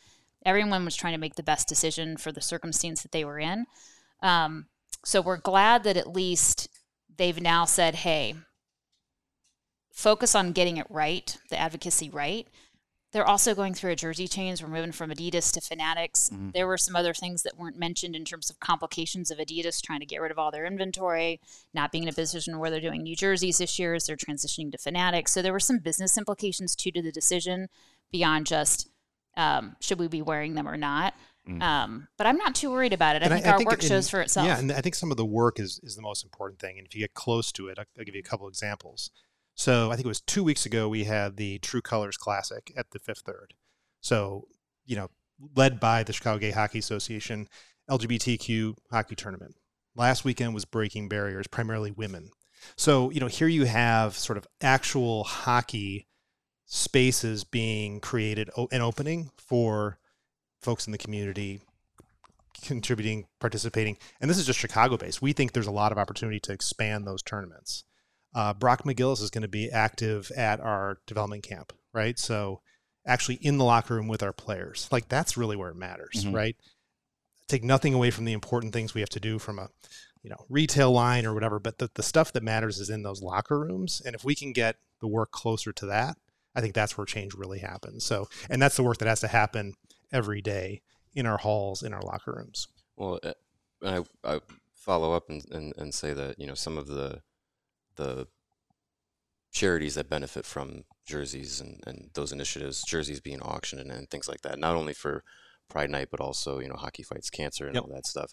Everyone 0.44 0.84
was 0.84 0.96
trying 0.96 1.14
to 1.14 1.18
make 1.18 1.34
the 1.34 1.42
best 1.42 1.68
decision 1.68 2.16
for 2.16 2.32
the 2.32 2.40
circumstance 2.40 3.02
that 3.02 3.12
they 3.12 3.24
were 3.24 3.38
in. 3.38 3.66
Um, 4.22 4.66
so 5.04 5.20
we're 5.20 5.36
glad 5.36 5.84
that 5.84 5.96
at 5.96 6.12
least 6.12 6.68
they've 7.16 7.40
now 7.40 7.64
said, 7.64 7.96
hey, 7.96 8.34
focus 9.92 10.34
on 10.34 10.52
getting 10.52 10.76
it 10.76 10.86
right, 10.88 11.36
the 11.50 11.58
advocacy 11.58 12.08
right. 12.08 12.46
They're 13.10 13.26
also 13.26 13.54
going 13.54 13.72
through 13.72 13.92
a 13.92 13.96
jersey 13.96 14.28
change. 14.28 14.62
We're 14.62 14.68
moving 14.68 14.92
from 14.92 15.10
Adidas 15.10 15.50
to 15.54 15.62
Fanatics. 15.62 16.28
Mhm. 16.28 16.52
There 16.52 16.66
were 16.66 16.76
some 16.76 16.94
other 16.94 17.14
things 17.14 17.42
that 17.42 17.56
weren't 17.56 17.78
mentioned 17.78 18.14
in 18.14 18.24
terms 18.24 18.50
of 18.50 18.60
complications 18.60 19.30
of 19.30 19.38
Adidas 19.38 19.80
trying 19.80 20.00
to 20.00 20.06
get 20.06 20.20
rid 20.20 20.30
of 20.30 20.38
all 20.38 20.50
their 20.50 20.66
inventory, 20.66 21.40
not 21.72 21.90
being 21.90 22.02
in 22.02 22.10
a 22.10 22.12
position 22.12 22.58
where 22.58 22.70
they're 22.70 22.82
doing 22.82 23.02
new 23.02 23.16
jerseys 23.16 23.58
this 23.58 23.78
year 23.78 23.94
as 23.94 24.04
they're 24.04 24.16
transitioning 24.16 24.70
to 24.72 24.78
Fanatics. 24.78 25.32
So 25.32 25.40
there 25.40 25.54
were 25.54 25.58
some 25.58 25.78
business 25.78 26.18
implications 26.18 26.76
too 26.76 26.90
to 26.90 27.00
the 27.00 27.10
decision 27.10 27.68
beyond 28.12 28.46
just 28.46 28.88
um, 29.38 29.76
should 29.80 29.98
we 29.98 30.08
be 30.08 30.20
wearing 30.20 30.54
them 30.54 30.68
or 30.68 30.76
not. 30.76 31.14
Mm. 31.48 31.62
Um, 31.62 32.08
but 32.18 32.26
I'm 32.26 32.36
not 32.36 32.54
too 32.54 32.70
worried 32.70 32.92
about 32.92 33.16
it. 33.16 33.22
I 33.22 33.26
And 33.26 33.34
think 33.34 33.46
our 33.46 33.64
work 33.64 33.82
in- 33.82 33.88
shows 33.88 34.10
for 34.10 34.20
itself. 34.20 34.46
Yeah, 34.46 34.58
and 34.58 34.70
I 34.70 34.82
think 34.82 34.94
some 34.94 35.10
of 35.10 35.16
the 35.16 35.24
work 35.24 35.58
is 35.58 35.80
is 35.82 35.96
the 35.96 36.02
most 36.02 36.22
important 36.24 36.60
thing. 36.60 36.76
And 36.76 36.86
if 36.86 36.94
you 36.94 37.00
get 37.00 37.14
close 37.14 37.50
to 37.52 37.68
it, 37.68 37.78
I'll, 37.78 37.86
I'll 37.98 38.04
give 38.04 38.14
you 38.14 38.20
a 38.20 38.28
couple 38.28 38.46
examples. 38.48 39.10
So 39.54 39.90
I 39.90 39.96
think 39.96 40.04
it 40.04 40.08
was 40.08 40.20
two 40.20 40.44
weeks 40.44 40.66
ago 40.66 40.88
we 40.88 41.04
had 41.04 41.36
the 41.36 41.58
True 41.60 41.80
Colors 41.80 42.16
Classic 42.18 42.70
at 42.76 42.90
the 42.90 42.98
Fifth 42.98 43.20
Third. 43.20 43.54
So 44.02 44.48
you 44.84 44.96
know, 44.96 45.08
led 45.56 45.80
by 45.80 46.02
the 46.02 46.12
Chicago 46.12 46.38
Gay 46.38 46.50
Hockey 46.50 46.80
Association 46.80 47.48
LGBTQ 47.88 48.74
hockey 48.90 49.14
tournament. 49.14 49.56
Last 49.94 50.24
weekend 50.24 50.52
was 50.52 50.64
breaking 50.64 51.08
barriers, 51.08 51.46
primarily 51.46 51.90
women. 51.90 52.30
So 52.76 53.10
you 53.10 53.20
know, 53.20 53.26
here 53.26 53.48
you 53.48 53.64
have 53.64 54.14
sort 54.18 54.36
of 54.36 54.46
actual 54.60 55.24
hockey 55.24 56.08
spaces 56.70 57.44
being 57.44 57.98
created 57.98 58.50
and 58.70 58.82
opening 58.82 59.30
for 59.38 59.98
folks 60.60 60.86
in 60.86 60.92
the 60.92 60.98
community 60.98 61.62
contributing, 62.62 63.26
participating. 63.40 63.96
And 64.20 64.28
this 64.28 64.36
is 64.36 64.44
just 64.46 64.58
Chicago 64.58 64.96
based. 64.96 65.22
We 65.22 65.32
think 65.32 65.52
there's 65.52 65.66
a 65.68 65.72
lot 65.72 65.92
of 65.92 65.98
opportunity 65.98 66.40
to 66.40 66.52
expand 66.52 67.06
those 67.06 67.22
tournaments. 67.22 67.84
Uh, 68.34 68.52
Brock 68.52 68.82
McGillis 68.82 69.22
is 69.22 69.30
going 69.30 69.42
to 69.42 69.48
be 69.48 69.70
active 69.70 70.30
at 70.36 70.60
our 70.60 70.98
development 71.06 71.42
camp, 71.42 71.72
right? 71.94 72.18
So 72.18 72.60
actually 73.06 73.36
in 73.36 73.56
the 73.58 73.64
locker 73.64 73.94
room 73.94 74.08
with 74.08 74.22
our 74.22 74.32
players. 74.34 74.88
Like 74.92 75.08
that's 75.08 75.36
really 75.36 75.56
where 75.56 75.70
it 75.70 75.76
matters, 75.76 76.24
Mhm. 76.24 76.34
right? 76.34 76.56
Take 77.46 77.64
nothing 77.64 77.94
away 77.94 78.10
from 78.10 78.26
the 78.26 78.32
important 78.34 78.74
things 78.74 78.92
we 78.92 79.00
have 79.00 79.08
to 79.10 79.20
do 79.20 79.38
from 79.38 79.58
a 79.58 79.70
you 80.22 80.28
know 80.30 80.44
retail 80.50 80.90
line 80.92 81.24
or 81.24 81.32
whatever, 81.32 81.58
but 81.60 81.78
the, 81.78 81.88
the 81.94 82.02
stuff 82.02 82.32
that 82.32 82.42
matters 82.42 82.78
is 82.80 82.90
in 82.90 83.04
those 83.04 83.22
locker 83.22 83.58
rooms. 83.58 84.02
And 84.04 84.14
if 84.14 84.24
we 84.24 84.34
can 84.34 84.52
get 84.52 84.76
the 85.00 85.06
work 85.06 85.30
closer 85.30 85.72
to 85.72 85.86
that, 85.86 86.18
I 86.54 86.60
think 86.60 86.74
that's 86.74 86.96
where 86.98 87.04
change 87.04 87.34
really 87.34 87.58
happens. 87.60 88.04
So 88.04 88.28
and 88.50 88.60
that's 88.60 88.76
the 88.76 88.82
work 88.82 88.98
that 88.98 89.08
has 89.08 89.20
to 89.20 89.28
happen 89.28 89.74
every 90.12 90.40
day 90.40 90.82
in 91.14 91.26
our 91.26 91.38
halls, 91.38 91.82
in 91.82 91.92
our 91.92 92.02
locker 92.02 92.34
rooms. 92.36 92.68
Well, 92.96 93.20
uh, 93.22 93.32
I, 93.84 94.02
I 94.24 94.40
follow 94.74 95.12
up 95.12 95.28
and, 95.28 95.44
and, 95.52 95.72
and 95.76 95.94
say 95.94 96.12
that 96.14 96.38
you 96.38 96.46
know 96.46 96.54
some 96.54 96.78
of 96.78 96.86
the 96.86 97.22
the 97.96 98.26
charities 99.50 99.94
that 99.94 100.10
benefit 100.10 100.44
from 100.44 100.84
jerseys 101.06 101.60
and, 101.60 101.80
and 101.86 102.10
those 102.14 102.32
initiatives, 102.32 102.82
jerseys 102.82 103.20
being 103.20 103.40
auctioned 103.40 103.80
and, 103.80 103.90
and 103.90 104.10
things 104.10 104.28
like 104.28 104.42
that, 104.42 104.58
not 104.58 104.76
only 104.76 104.92
for 104.92 105.24
Pride 105.68 105.90
Night 105.90 106.08
but 106.10 106.20
also 106.20 106.58
you 106.60 106.68
know 106.68 106.76
Hockey 106.76 107.02
Fights 107.02 107.30
Cancer 107.30 107.66
and 107.66 107.74
Yep. 107.74 107.84
all 107.84 107.90
that 107.94 108.06
stuff. 108.06 108.32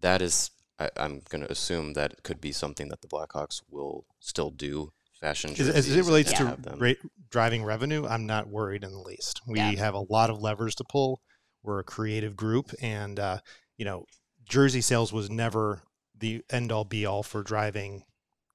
That 0.00 0.22
is, 0.22 0.50
I, 0.78 0.90
I'm 0.96 1.22
going 1.28 1.42
to 1.42 1.50
assume 1.50 1.94
that 1.94 2.22
could 2.22 2.40
be 2.40 2.52
something 2.52 2.88
that 2.88 3.00
the 3.00 3.08
Blackhawks 3.08 3.62
will 3.70 4.04
still 4.20 4.50
do. 4.50 4.92
Fashion 5.20 5.50
As, 5.52 5.68
as 5.68 5.88
it 5.88 6.04
relates 6.04 6.32
to 6.34 6.56
ra- 6.78 6.92
driving 7.30 7.64
revenue, 7.64 8.06
I'm 8.06 8.26
not 8.26 8.48
worried 8.48 8.84
in 8.84 8.92
the 8.92 8.98
least. 9.00 9.40
We 9.46 9.58
Yeah. 9.58 9.72
have 9.72 9.94
a 9.94 10.00
lot 10.12 10.30
of 10.30 10.40
levers 10.40 10.74
to 10.76 10.84
pull. 10.84 11.20
We're 11.62 11.80
a 11.80 11.84
creative 11.84 12.36
group, 12.36 12.70
and 12.80 13.18
uh, 13.18 13.38
you 13.76 13.84
know, 13.84 14.04
jersey 14.48 14.80
sales 14.80 15.12
was 15.12 15.28
never 15.28 15.82
the 16.16 16.42
end 16.50 16.70
all 16.72 16.84
be 16.84 17.04
all 17.04 17.22
for 17.22 17.42
driving 17.42 18.04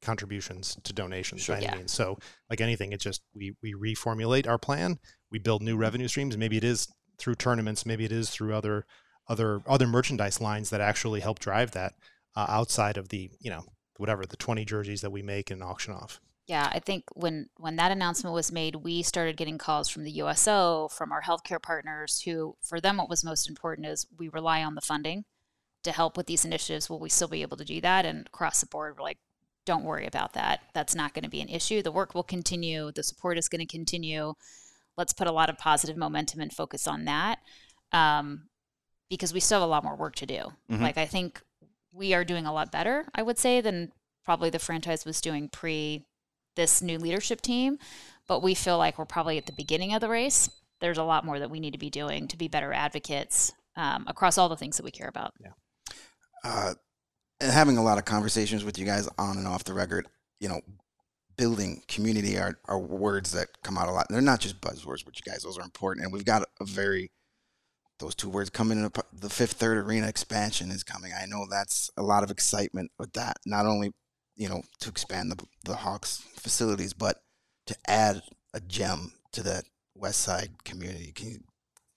contributions 0.01 0.77
to 0.83 0.93
donations 0.93 1.41
Sure. 1.41 1.55
by 1.55 1.57
any 1.61 1.65
Yeah. 1.67 1.75
means. 1.77 1.91
So, 1.93 2.17
like 2.49 2.61
anything, 2.61 2.91
it's 2.93 3.03
just 3.03 3.21
we 3.35 3.55
we 3.61 3.73
reformulate 3.73 4.47
our 4.47 4.57
plan. 4.57 4.99
We 5.31 5.39
build 5.39 5.61
new 5.61 5.77
revenue 5.77 6.07
streams. 6.07 6.37
Maybe 6.37 6.57
it 6.57 6.63
is 6.63 6.87
through 7.17 7.35
tournaments. 7.35 7.85
Maybe 7.85 8.05
it 8.05 8.11
is 8.11 8.29
through 8.29 8.53
other 8.55 8.85
other 9.27 9.61
other 9.67 9.87
merchandise 9.87 10.41
lines 10.41 10.69
that 10.69 10.81
actually 10.81 11.21
help 11.21 11.39
drive 11.39 11.71
that 11.71 11.93
uh, 12.35 12.45
outside 12.49 12.97
of 12.97 13.09
the 13.09 13.31
you 13.39 13.49
know 13.49 13.63
whatever 13.97 14.25
the 14.25 14.35
20 14.37 14.65
jerseys 14.65 15.01
that 15.01 15.11
we 15.11 15.21
make 15.21 15.51
and 15.51 15.61
auction 15.63 15.93
off. 15.93 16.19
Yeah, 16.45 16.69
I 16.73 16.79
think 16.79 17.05
when 17.13 17.47
when 17.57 17.77
that 17.77 17.91
announcement 17.91 18.33
was 18.33 18.51
made, 18.51 18.75
we 18.77 19.01
started 19.01 19.37
getting 19.37 19.57
calls 19.57 19.87
from 19.87 20.03
the 20.03 20.11
USO, 20.11 20.89
from 20.89 21.11
our 21.11 21.21
healthcare 21.21 21.61
partners, 21.61 22.21
who 22.21 22.55
for 22.61 22.81
them 22.81 22.97
what 22.97 23.09
was 23.09 23.23
most 23.23 23.47
important 23.47 23.87
is 23.87 24.05
we 24.17 24.27
rely 24.27 24.61
on 24.63 24.75
the 24.75 24.81
funding 24.81 25.23
to 25.83 25.91
help 25.91 26.17
with 26.17 26.27
these 26.27 26.43
initiatives. 26.45 26.89
Will 26.89 26.99
we 26.99 27.09
still 27.09 27.27
be 27.29 27.41
able 27.43 27.57
to 27.57 27.65
do 27.65 27.79
that? 27.81 28.05
And 28.05 28.27
across 28.27 28.59
the 28.59 28.67
board, 28.67 28.95
we're 28.97 29.03
like, 29.03 29.19
don't 29.65 29.85
worry 29.85 30.05
about 30.05 30.33
that. 30.33 30.61
That's 30.73 30.95
not 30.95 31.13
going 31.13 31.23
to 31.23 31.29
be 31.29 31.41
an 31.41 31.49
issue. 31.49 31.81
The 31.81 31.91
work 31.91 32.13
will 32.13 32.23
continue. 32.23 32.91
The 32.91 33.03
support 33.03 33.37
is 33.37 33.47
going 33.47 33.65
to 33.65 33.77
continue. 33.77 34.33
Let's 34.97 35.13
put 35.13 35.27
a 35.27 35.31
lot 35.31 35.49
of 35.49 35.57
positive 35.57 35.97
momentum 35.97 36.41
and 36.41 36.51
focus 36.51 36.87
on 36.87 37.05
that, 37.05 37.39
um, 37.93 38.49
because 39.09 39.33
we 39.33 39.39
still 39.39 39.59
have 39.61 39.67
a 39.67 39.71
lot 39.71 39.83
more 39.83 39.95
work 39.95 40.15
to 40.15 40.25
do. 40.25 40.53
Mhm. 40.69 40.81
Like 40.81 40.97
I 40.97 41.05
think 41.05 41.41
we 41.93 42.13
are 42.13 42.25
doing 42.25 42.45
a 42.45 42.53
lot 42.53 42.71
better, 42.71 43.07
I 43.15 43.21
would 43.21 43.37
say, 43.37 43.61
than 43.61 43.93
probably 44.25 44.49
the 44.49 44.59
franchise 44.59 45.05
was 45.05 45.21
doing 45.21 45.47
pre 45.47 46.05
this 46.55 46.81
new 46.81 46.97
leadership 46.97 47.41
team, 47.41 47.77
but 48.27 48.41
we 48.41 48.53
feel 48.53 48.77
like 48.77 48.97
we're 48.97 49.05
probably 49.05 49.37
at 49.37 49.45
the 49.45 49.53
beginning 49.53 49.93
of 49.93 50.01
the 50.01 50.09
race. 50.09 50.49
There's 50.79 50.97
a 50.97 51.03
lot 51.03 51.25
more 51.25 51.39
that 51.39 51.49
we 51.49 51.59
need 51.59 51.71
to 51.71 51.77
be 51.77 51.89
doing 51.89 52.27
to 52.27 52.37
be 52.37 52.47
better 52.47 52.73
advocates 52.73 53.51
um, 53.75 54.05
across 54.07 54.37
all 54.37 54.49
the 54.49 54.57
things 54.57 54.77
that 54.77 54.83
we 54.83 54.91
care 54.91 55.07
about. 55.07 55.33
uh, 56.43 56.73
and 57.39 57.51
having 57.51 57.77
a 57.77 57.83
lot 57.83 57.97
of 57.97 58.05
conversations 58.05 58.63
with 58.63 58.77
you 58.77 58.85
guys 58.85 59.07
on 59.17 59.37
and 59.37 59.47
off 59.47 59.63
the 59.63 59.73
record, 59.73 60.07
you 60.39 60.49
know, 60.49 60.61
building 61.37 61.81
community 61.87 62.37
are, 62.37 62.59
are 62.65 62.79
words 62.79 63.31
that 63.31 63.47
come 63.63 63.77
out 63.77 63.87
a 63.87 63.91
lot. 63.91 64.05
And 64.07 64.15
they're 64.15 64.21
not 64.21 64.39
just 64.39 64.61
buzzwords 64.61 65.05
with 65.05 65.15
you 65.15 65.31
guys; 65.31 65.43
those 65.43 65.57
are 65.57 65.63
important. 65.63 66.05
And 66.05 66.13
we've 66.13 66.25
got 66.25 66.43
a 66.59 66.65
very 66.65 67.11
those 67.99 68.15
two 68.15 68.29
words 68.29 68.49
coming 68.49 68.77
in. 68.77 68.91
The 69.13 69.29
fifth 69.29 69.53
third 69.53 69.77
arena 69.77 70.07
expansion 70.07 70.71
is 70.71 70.83
coming. 70.83 71.11
I 71.19 71.25
know 71.25 71.45
that's 71.49 71.89
a 71.97 72.03
lot 72.03 72.23
of 72.23 72.31
excitement 72.31 72.91
with 72.99 73.13
that. 73.13 73.37
Not 73.45 73.65
only 73.65 73.93
you 74.35 74.49
know 74.49 74.63
to 74.79 74.89
expand 74.89 75.31
the 75.31 75.43
the 75.65 75.75
Hawks 75.75 76.23
facilities, 76.35 76.93
but 76.93 77.17
to 77.67 77.75
add 77.87 78.21
a 78.53 78.59
gem 78.59 79.13
to 79.31 79.43
that 79.43 79.65
West 79.95 80.21
Side 80.21 80.63
community. 80.63 81.11
Can 81.13 81.29
you 81.29 81.39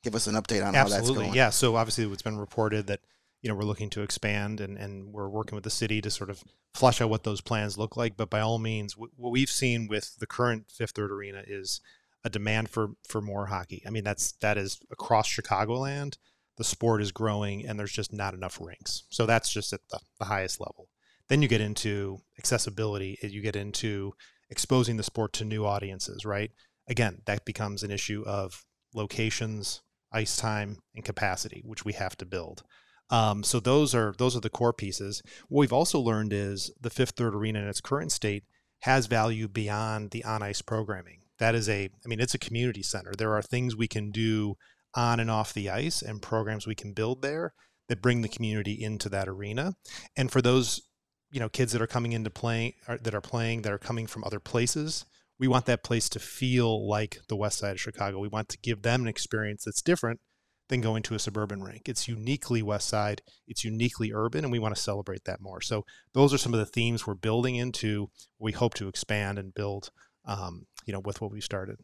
give 0.02 0.14
us 0.14 0.26
an 0.26 0.34
update 0.34 0.66
on 0.66 0.74
how 0.74 0.84
that's 0.84 0.94
Absolutely, 0.94 1.26
going? 1.26 1.36
yeah. 1.36 1.50
So 1.50 1.76
obviously, 1.76 2.04
it's 2.12 2.22
been 2.22 2.38
reported 2.38 2.86
that 2.86 3.00
you 3.42 3.48
know 3.48 3.54
we're 3.54 3.64
looking 3.64 3.90
to 3.90 4.02
expand, 4.02 4.60
and 4.60 4.76
and 4.78 5.12
we're 5.12 5.28
working 5.28 5.56
with 5.56 5.64
the 5.64 5.70
city 5.70 6.00
to 6.00 6.10
sort 6.10 6.30
of 6.30 6.42
flush 6.74 7.00
out 7.00 7.10
what 7.10 7.24
those 7.24 7.40
plans 7.40 7.78
look 7.78 7.96
like. 7.96 8.16
But 8.16 8.30
by 8.30 8.40
all 8.40 8.58
means, 8.58 8.94
wh- 8.94 9.18
what 9.18 9.32
we've 9.32 9.50
seen 9.50 9.88
with 9.88 10.16
the 10.18 10.26
current 10.26 10.70
Fifth 10.70 10.92
Third 10.92 11.10
Arena 11.10 11.42
is 11.46 11.80
a 12.24 12.30
demand 12.30 12.68
for 12.70 12.90
for 13.08 13.20
more 13.20 13.46
hockey. 13.46 13.82
I 13.86 13.90
mean, 13.90 14.04
that's 14.04 14.32
that 14.40 14.58
is 14.58 14.78
across 14.90 15.28
Chicagoland. 15.28 16.16
The 16.56 16.64
sport 16.64 17.02
is 17.02 17.12
growing, 17.12 17.66
and 17.66 17.78
there's 17.78 17.92
just 17.92 18.12
not 18.12 18.32
enough 18.32 18.58
rinks. 18.60 19.04
So 19.10 19.26
that's 19.26 19.52
just 19.52 19.72
at 19.74 19.80
the, 19.90 20.00
the 20.18 20.24
highest 20.24 20.58
level. 20.58 20.88
Then 21.28 21.42
you 21.42 21.48
get 21.48 21.60
into 21.60 22.18
accessibility. 22.38 23.18
You 23.22 23.42
get 23.42 23.56
into 23.56 24.12
exposing 24.50 24.96
the 24.96 25.02
sport 25.02 25.32
to 25.34 25.44
new 25.44 25.66
audiences, 25.66 26.24
right? 26.24 26.50
Again, 26.88 27.22
that 27.26 27.44
becomes 27.44 27.82
an 27.82 27.90
issue 27.90 28.22
of 28.26 28.64
locations, 28.94 29.82
ice 30.12 30.36
time, 30.36 30.78
and 30.94 31.04
capacity, 31.04 31.62
which 31.64 31.84
we 31.84 31.94
have 31.94 32.16
to 32.18 32.26
build. 32.26 32.62
Um, 33.10 33.42
so 33.42 33.60
those 33.60 33.94
are 33.94 34.14
those 34.18 34.36
are 34.36 34.40
the 34.40 34.50
core 34.50 34.72
pieces. 34.72 35.22
What 35.48 35.60
we've 35.60 35.72
also 35.72 36.00
learned 36.00 36.32
is 36.32 36.72
the 36.80 36.90
Fifth 36.90 37.12
Third 37.16 37.34
Arena 37.34 37.60
in 37.60 37.68
its 37.68 37.80
current 37.80 38.12
state 38.12 38.44
has 38.80 39.06
value 39.06 39.48
beyond 39.48 40.10
the 40.10 40.24
on 40.24 40.42
ice 40.42 40.62
programming. 40.62 41.20
That 41.38 41.54
is 41.54 41.68
a, 41.68 41.84
I 41.84 42.08
mean, 42.08 42.20
it's 42.20 42.34
a 42.34 42.38
community 42.38 42.82
center. 42.82 43.12
There 43.16 43.34
are 43.34 43.42
things 43.42 43.76
we 43.76 43.88
can 43.88 44.10
do 44.10 44.56
on 44.94 45.20
and 45.20 45.30
off 45.30 45.52
the 45.52 45.68
ice 45.68 46.02
and 46.02 46.22
programs 46.22 46.66
we 46.66 46.74
can 46.74 46.92
build 46.92 47.22
there 47.22 47.52
that 47.88 48.02
bring 48.02 48.22
the 48.22 48.28
community 48.28 48.72
into 48.72 49.08
that 49.10 49.28
arena. 49.28 49.74
And 50.16 50.30
for 50.30 50.40
those, 50.40 50.82
you 51.30 51.40
know, 51.40 51.48
kids 51.48 51.72
that 51.72 51.82
are 51.82 51.86
coming 51.86 52.12
into 52.12 52.30
playing 52.30 52.74
that 52.86 53.14
are 53.14 53.20
playing 53.20 53.62
that 53.62 53.72
are 53.72 53.78
coming 53.78 54.06
from 54.06 54.24
other 54.24 54.40
places, 54.40 55.04
we 55.38 55.48
want 55.48 55.66
that 55.66 55.82
place 55.84 56.08
to 56.10 56.18
feel 56.18 56.88
like 56.88 57.18
the 57.28 57.36
west 57.36 57.58
side 57.58 57.72
of 57.72 57.80
Chicago. 57.80 58.18
We 58.18 58.28
want 58.28 58.48
to 58.50 58.58
give 58.58 58.82
them 58.82 59.02
an 59.02 59.08
experience 59.08 59.64
that's 59.64 59.82
different 59.82 60.20
than 60.68 60.80
going 60.80 61.02
to 61.04 61.14
a 61.14 61.18
suburban 61.18 61.62
rink. 61.62 61.88
It's 61.88 62.08
uniquely 62.08 62.62
west 62.62 62.88
side, 62.88 63.22
it's 63.46 63.64
uniquely 63.64 64.12
urban, 64.12 64.44
and 64.44 64.52
we 64.52 64.58
want 64.58 64.74
to 64.74 64.80
celebrate 64.80 65.24
that 65.24 65.40
more. 65.40 65.60
So 65.60 65.84
those 66.12 66.34
are 66.34 66.38
some 66.38 66.54
of 66.54 66.58
the 66.58 66.66
themes 66.66 67.06
we're 67.06 67.14
building 67.14 67.56
into. 67.56 68.10
We 68.38 68.52
hope 68.52 68.74
to 68.74 68.88
expand 68.88 69.38
and 69.38 69.54
build, 69.54 69.90
um, 70.24 70.66
you 70.84 70.92
know, 70.92 71.00
with 71.00 71.20
what 71.20 71.30
we 71.30 71.40
started. 71.40 71.78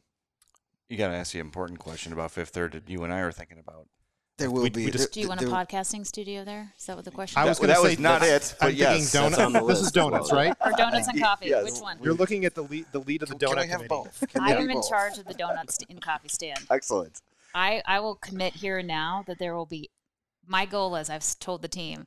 You 0.88 0.96
got 0.96 1.08
to 1.08 1.14
ask 1.14 1.32
the 1.32 1.38
important 1.38 1.78
question 1.78 2.12
about 2.12 2.32
Fifth 2.32 2.50
Third 2.50 2.72
that 2.72 2.88
you 2.88 3.04
and 3.04 3.12
I 3.12 3.20
are 3.20 3.32
thinking 3.32 3.58
about. 3.58 3.86
There 4.38 4.50
will 4.50 4.62
We- 4.62 4.70
be. 4.70 4.86
we 4.86 4.90
just- 4.90 5.12
Do 5.12 5.20
you 5.20 5.28
want 5.28 5.42
a 5.42 5.44
there- 5.46 5.54
podcasting 5.54 6.06
studio 6.06 6.42
there? 6.44 6.72
Is 6.78 6.86
that 6.86 6.96
what 6.96 7.04
the 7.04 7.10
question 7.10 7.38
I 7.38 7.44
is? 7.44 7.48
was 7.50 7.58
That- 7.58 7.66
going 7.66 7.74
to 7.76 7.82
say 7.82 7.88
was 7.90 7.98
not 7.98 8.20
that's- 8.22 8.52
it, 8.52 8.56
but 8.60 8.68
I'm 8.70 8.74
yes, 8.74 8.88
thinking 9.12 9.30
that's 9.30 9.36
donut. 9.42 9.46
on 9.46 9.52
the 9.52 9.60
this 9.66 9.76
is 9.78 9.82
list 9.84 9.94
donuts, 9.94 10.32
right? 10.32 10.56
Or 10.64 10.72
donuts 10.72 11.08
and 11.08 11.20
coffee? 11.20 11.46
Yes. 11.48 11.64
Which 11.64 11.80
one? 11.82 11.98
You're 12.02 12.14
looking 12.14 12.44
at 12.46 12.54
the 12.54 12.62
lead, 12.62 12.86
the 12.92 13.00
lead 13.00 13.22
of 13.22 13.28
the 13.28 13.36
Can, 13.36 13.48
donut 13.48 13.52
can 13.54 13.62
we 13.62 13.68
have 13.68 13.76
committee. 13.88 13.88
both? 13.88 14.24
I 14.40 14.52
am 14.54 14.70
in 14.70 14.76
both? 14.76 14.88
charge 14.88 15.18
of 15.18 15.26
the 15.26 15.34
donuts 15.34 15.78
and 15.88 16.00
coffee 16.00 16.28
stand. 16.28 16.60
Excellent. 16.70 17.20
I, 17.54 17.82
I 17.86 18.00
will 18.00 18.14
commit 18.14 18.54
here 18.54 18.78
and 18.78 18.88
now 18.88 19.22
that 19.26 19.38
there 19.38 19.54
will 19.54 19.66
be 19.66 19.90
my 20.46 20.64
goal 20.64 20.96
is 20.96 21.10
I've 21.10 21.38
told 21.38 21.60
the 21.62 21.68
team 21.68 22.06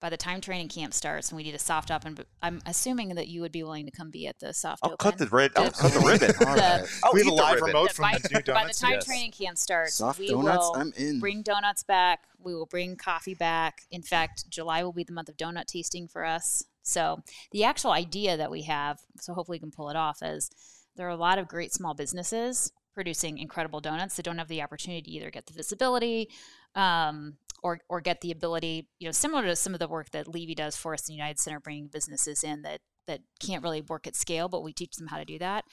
by 0.00 0.08
the 0.08 0.16
time 0.16 0.40
training 0.40 0.68
camp 0.68 0.94
starts 0.94 1.28
and 1.28 1.36
we 1.36 1.42
need 1.42 1.54
a 1.54 1.58
soft 1.58 1.90
open 1.90 2.14
but 2.14 2.26
I'm 2.42 2.60
assuming 2.66 3.14
that 3.16 3.28
you 3.28 3.42
would 3.42 3.52
be 3.52 3.62
willing 3.62 3.84
to 3.84 3.92
come 3.92 4.10
be 4.10 4.26
at 4.26 4.38
the 4.38 4.52
soft 4.54 4.80
I'll 4.82 4.92
open. 4.92 4.98
cut 4.98 5.18
the 5.18 5.26
red. 5.26 5.50
I'll 5.56 5.70
cut 5.70 5.92
the 5.92 6.00
ribbon. 6.00 6.34
All 6.48 6.54
the- 6.54 6.60
right. 6.60 6.88
I'll 7.04 7.12
we 7.12 7.20
have 7.20 7.28
a 7.28 7.34
live 7.34 7.54
ribbon. 7.56 7.66
remote 7.68 7.92
from 7.92 8.04
by, 8.04 8.18
the 8.18 8.28
new 8.46 8.54
by 8.54 8.66
the 8.66 8.72
time 8.72 8.92
yes. 8.92 9.04
training 9.04 9.32
camp 9.32 9.58
starts, 9.58 9.94
Soft 9.94 10.18
we 10.18 10.28
donuts. 10.28 10.56
will 10.58 10.76
I'm 10.76 10.92
in. 10.96 11.20
bring 11.20 11.42
donuts 11.42 11.82
back. 11.82 12.20
We 12.42 12.54
will 12.54 12.66
bring 12.66 12.96
coffee 12.96 13.34
back. 13.34 13.82
In 13.90 14.02
fact, 14.02 14.48
July 14.50 14.82
will 14.82 14.92
be 14.92 15.04
the 15.04 15.12
month 15.12 15.28
of 15.28 15.36
donut 15.36 15.66
tasting 15.66 16.08
for 16.08 16.24
us. 16.24 16.64
So 16.82 17.22
the 17.52 17.64
actual 17.64 17.92
idea 17.92 18.36
that 18.38 18.50
we 18.50 18.62
have, 18.62 18.98
so 19.18 19.34
hopefully 19.34 19.56
we 19.56 19.60
can 19.60 19.70
pull 19.70 19.90
it 19.90 19.96
off, 19.96 20.22
is 20.22 20.50
there 20.96 21.06
are 21.06 21.10
a 21.10 21.16
lot 21.16 21.38
of 21.38 21.46
great 21.46 21.72
small 21.74 21.92
businesses 21.94 22.72
producing 22.94 23.38
incredible 23.38 23.80
donuts 23.80 24.16
that 24.16 24.24
don't 24.24 24.38
have 24.38 24.48
the 24.48 24.62
opportunity 24.62 25.02
to 25.02 25.10
either 25.10 25.30
get 25.30 25.46
the 25.46 25.52
visibility 25.52 26.28
um, 26.74 27.34
or 27.62 27.80
or 27.88 28.00
get 28.00 28.20
the 28.20 28.30
ability, 28.30 28.88
you 28.98 29.08
know, 29.08 29.12
similar 29.12 29.44
to 29.44 29.56
some 29.56 29.74
of 29.74 29.80
the 29.80 29.88
work 29.88 30.10
that 30.10 30.28
Levy 30.28 30.54
does 30.54 30.76
for 30.76 30.94
us 30.94 31.08
in 31.08 31.12
the 31.12 31.16
United 31.16 31.38
Center, 31.38 31.60
bringing 31.60 31.88
businesses 31.88 32.42
in 32.42 32.62
that 32.62 32.80
that 33.06 33.20
can't 33.40 33.62
really 33.62 33.80
work 33.80 34.06
at 34.06 34.14
scale, 34.14 34.48
but 34.48 34.62
we 34.62 34.72
teach 34.72 34.96
them 34.96 35.08
how 35.08 35.18
to 35.18 35.24
do 35.24 35.38
that. 35.38 35.64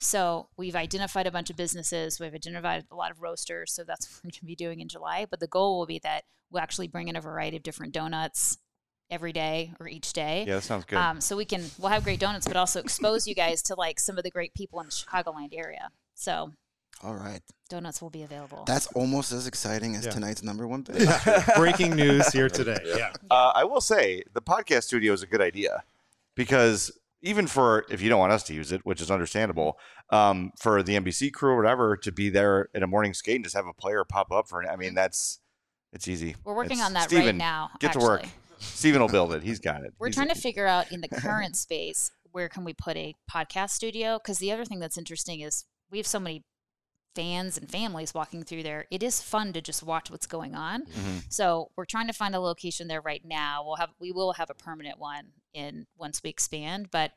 So 0.00 0.48
we've 0.56 0.76
identified 0.76 1.26
a 1.26 1.30
bunch 1.30 1.50
of 1.50 1.56
businesses. 1.56 2.18
We've 2.18 2.34
identified 2.34 2.84
a 2.90 2.94
lot 2.94 3.10
of 3.10 3.20
roasters. 3.20 3.72
So 3.72 3.84
that's 3.84 4.06
what 4.10 4.24
we're 4.24 4.30
going 4.30 4.40
to 4.40 4.44
be 4.46 4.56
doing 4.56 4.80
in 4.80 4.88
July. 4.88 5.26
But 5.28 5.40
the 5.40 5.46
goal 5.46 5.78
will 5.78 5.86
be 5.86 6.00
that 6.00 6.24
we'll 6.50 6.62
actually 6.62 6.88
bring 6.88 7.08
in 7.08 7.16
a 7.16 7.20
variety 7.20 7.56
of 7.56 7.62
different 7.62 7.92
donuts 7.92 8.58
every 9.10 9.32
day 9.32 9.72
or 9.78 9.88
each 9.88 10.12
day. 10.12 10.44
Yeah, 10.46 10.56
that 10.56 10.62
sounds 10.62 10.84
good. 10.84 10.98
Um, 10.98 11.20
so 11.20 11.36
we 11.36 11.44
can 11.44 11.62
we'll 11.78 11.90
have 11.90 12.04
great 12.04 12.20
donuts, 12.20 12.46
but 12.46 12.56
also 12.56 12.80
expose 12.80 13.26
you 13.26 13.34
guys 13.34 13.62
to 13.62 13.74
like 13.74 14.00
some 14.00 14.18
of 14.18 14.24
the 14.24 14.30
great 14.30 14.54
people 14.54 14.80
in 14.80 14.86
the 14.86 14.92
Chicagoland 14.92 15.50
area. 15.52 15.90
So 16.14 16.52
All 17.02 17.14
right. 17.14 17.40
donuts 17.68 18.00
will 18.00 18.10
be 18.10 18.22
available. 18.22 18.64
That's 18.66 18.86
almost 18.88 19.32
as 19.32 19.46
exciting 19.46 19.96
as 19.96 20.04
Yeah. 20.06 20.12
tonight's 20.12 20.42
number 20.42 20.66
one 20.66 20.84
pick. 20.84 21.06
Breaking 21.56 21.94
news 21.96 22.28
here 22.32 22.48
today. 22.48 22.78
Yeah. 22.84 23.12
Uh, 23.30 23.52
I 23.54 23.64
will 23.64 23.80
say 23.80 24.22
the 24.34 24.40
podcast 24.42 24.84
studio 24.84 25.12
is 25.12 25.22
a 25.22 25.26
good 25.26 25.40
idea 25.42 25.82
because 26.34 26.90
even 27.22 27.46
for 27.46 27.84
if 27.90 28.00
you 28.00 28.08
don't 28.08 28.18
want 28.20 28.32
us 28.32 28.42
to 28.44 28.54
use 28.54 28.72
it, 28.72 28.84
which 28.84 29.00
is 29.00 29.10
understandable, 29.10 29.78
um, 30.10 30.52
for 30.58 30.82
the 30.82 30.94
NBC 30.96 31.32
crew 31.32 31.52
or 31.52 31.56
whatever 31.56 31.96
to 31.96 32.12
be 32.12 32.28
there 32.30 32.68
in 32.74 32.82
a 32.82 32.86
morning 32.86 33.12
skate 33.14 33.36
and 33.36 33.44
just 33.44 33.56
have 33.56 33.66
a 33.66 33.72
player 33.72 34.04
pop 34.04 34.30
up 34.30 34.48
for. 34.48 34.64
I 34.68 34.76
mean, 34.76 34.94
that's 34.94 35.40
it's 35.92 36.06
easy. 36.08 36.36
We're 36.44 36.54
working 36.54 36.78
It's- 36.78 36.86
on 36.86 36.92
that 36.94 37.10
right 37.12 37.34
now, 37.34 37.70
Get 37.80 37.92
to 37.94 37.98
work. 37.98 38.20
actually. 38.22 38.34
Steven 38.58 39.00
will 39.02 39.08
build 39.08 39.32
it. 39.34 39.42
He's 39.42 39.58
got 39.60 39.82
it. 39.84 39.92
We're 39.98 40.06
He's- 40.08 40.14
trying 40.16 40.28
to 40.28 40.34
figure 40.40 40.66
out 40.66 40.90
in 40.92 41.00
the 41.00 41.08
current 41.20 41.56
space 41.56 42.10
where 42.32 42.48
can 42.48 42.64
we 42.64 42.72
put 42.74 42.96
a 42.96 43.14
podcast 43.30 43.70
studio 43.70 44.18
because 44.18 44.38
the 44.38 44.52
other 44.52 44.64
thing 44.64 44.78
that's 44.78 44.96
interesting 44.98 45.40
is 45.40 45.64
we 45.90 45.98
have 45.98 46.06
so 46.06 46.20
many 46.20 46.44
fans 47.16 47.58
and 47.58 47.68
families 47.68 48.14
walking 48.14 48.44
through 48.44 48.62
there. 48.62 48.86
It 48.90 49.02
is 49.02 49.20
fun 49.20 49.52
to 49.54 49.60
just 49.60 49.82
watch 49.82 50.10
what's 50.10 50.26
going 50.26 50.54
on. 50.54 50.84
Mhm. 50.86 51.24
So 51.32 51.70
we're 51.76 51.86
trying 51.86 52.06
to 52.06 52.12
find 52.12 52.34
a 52.36 52.38
location 52.40 52.86
there 52.86 53.00
right 53.00 53.24
now. 53.24 53.64
We'll 53.64 53.76
have 53.76 53.90
we 53.98 54.12
will 54.12 54.34
have 54.34 54.50
a 54.50 54.54
permanent 54.54 54.98
one 54.98 55.32
in 55.54 55.86
once 55.96 56.22
we 56.22 56.30
expand, 56.30 56.90
but 56.90 57.12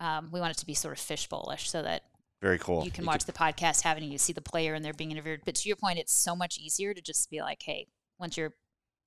um, 0.00 0.30
we 0.32 0.40
want 0.40 0.50
it 0.50 0.58
to 0.58 0.66
be 0.66 0.74
sort 0.74 0.98
of 0.98 1.02
fishbowlish 1.04 1.68
so 1.68 1.80
that 1.82 2.02
Very 2.42 2.58
cool. 2.58 2.84
you 2.84 2.90
can 2.90 3.06
watch 3.06 3.24
the 3.24 3.32
podcast 3.32 3.82
having 3.82 4.02
you 4.10 4.18
see 4.18 4.32
the 4.32 4.42
player 4.42 4.74
and 4.74 4.84
they're 4.84 4.92
being 4.92 5.12
interviewed. 5.12 5.42
But 5.46 5.54
to 5.54 5.68
your 5.68 5.76
point, 5.76 5.98
it's 6.00 6.12
so 6.12 6.34
much 6.34 6.58
easier 6.58 6.92
to 6.92 7.00
just 7.00 7.30
be 7.30 7.40
like, 7.40 7.62
hey, 7.62 7.86
once 8.18 8.36
you're 8.36 8.54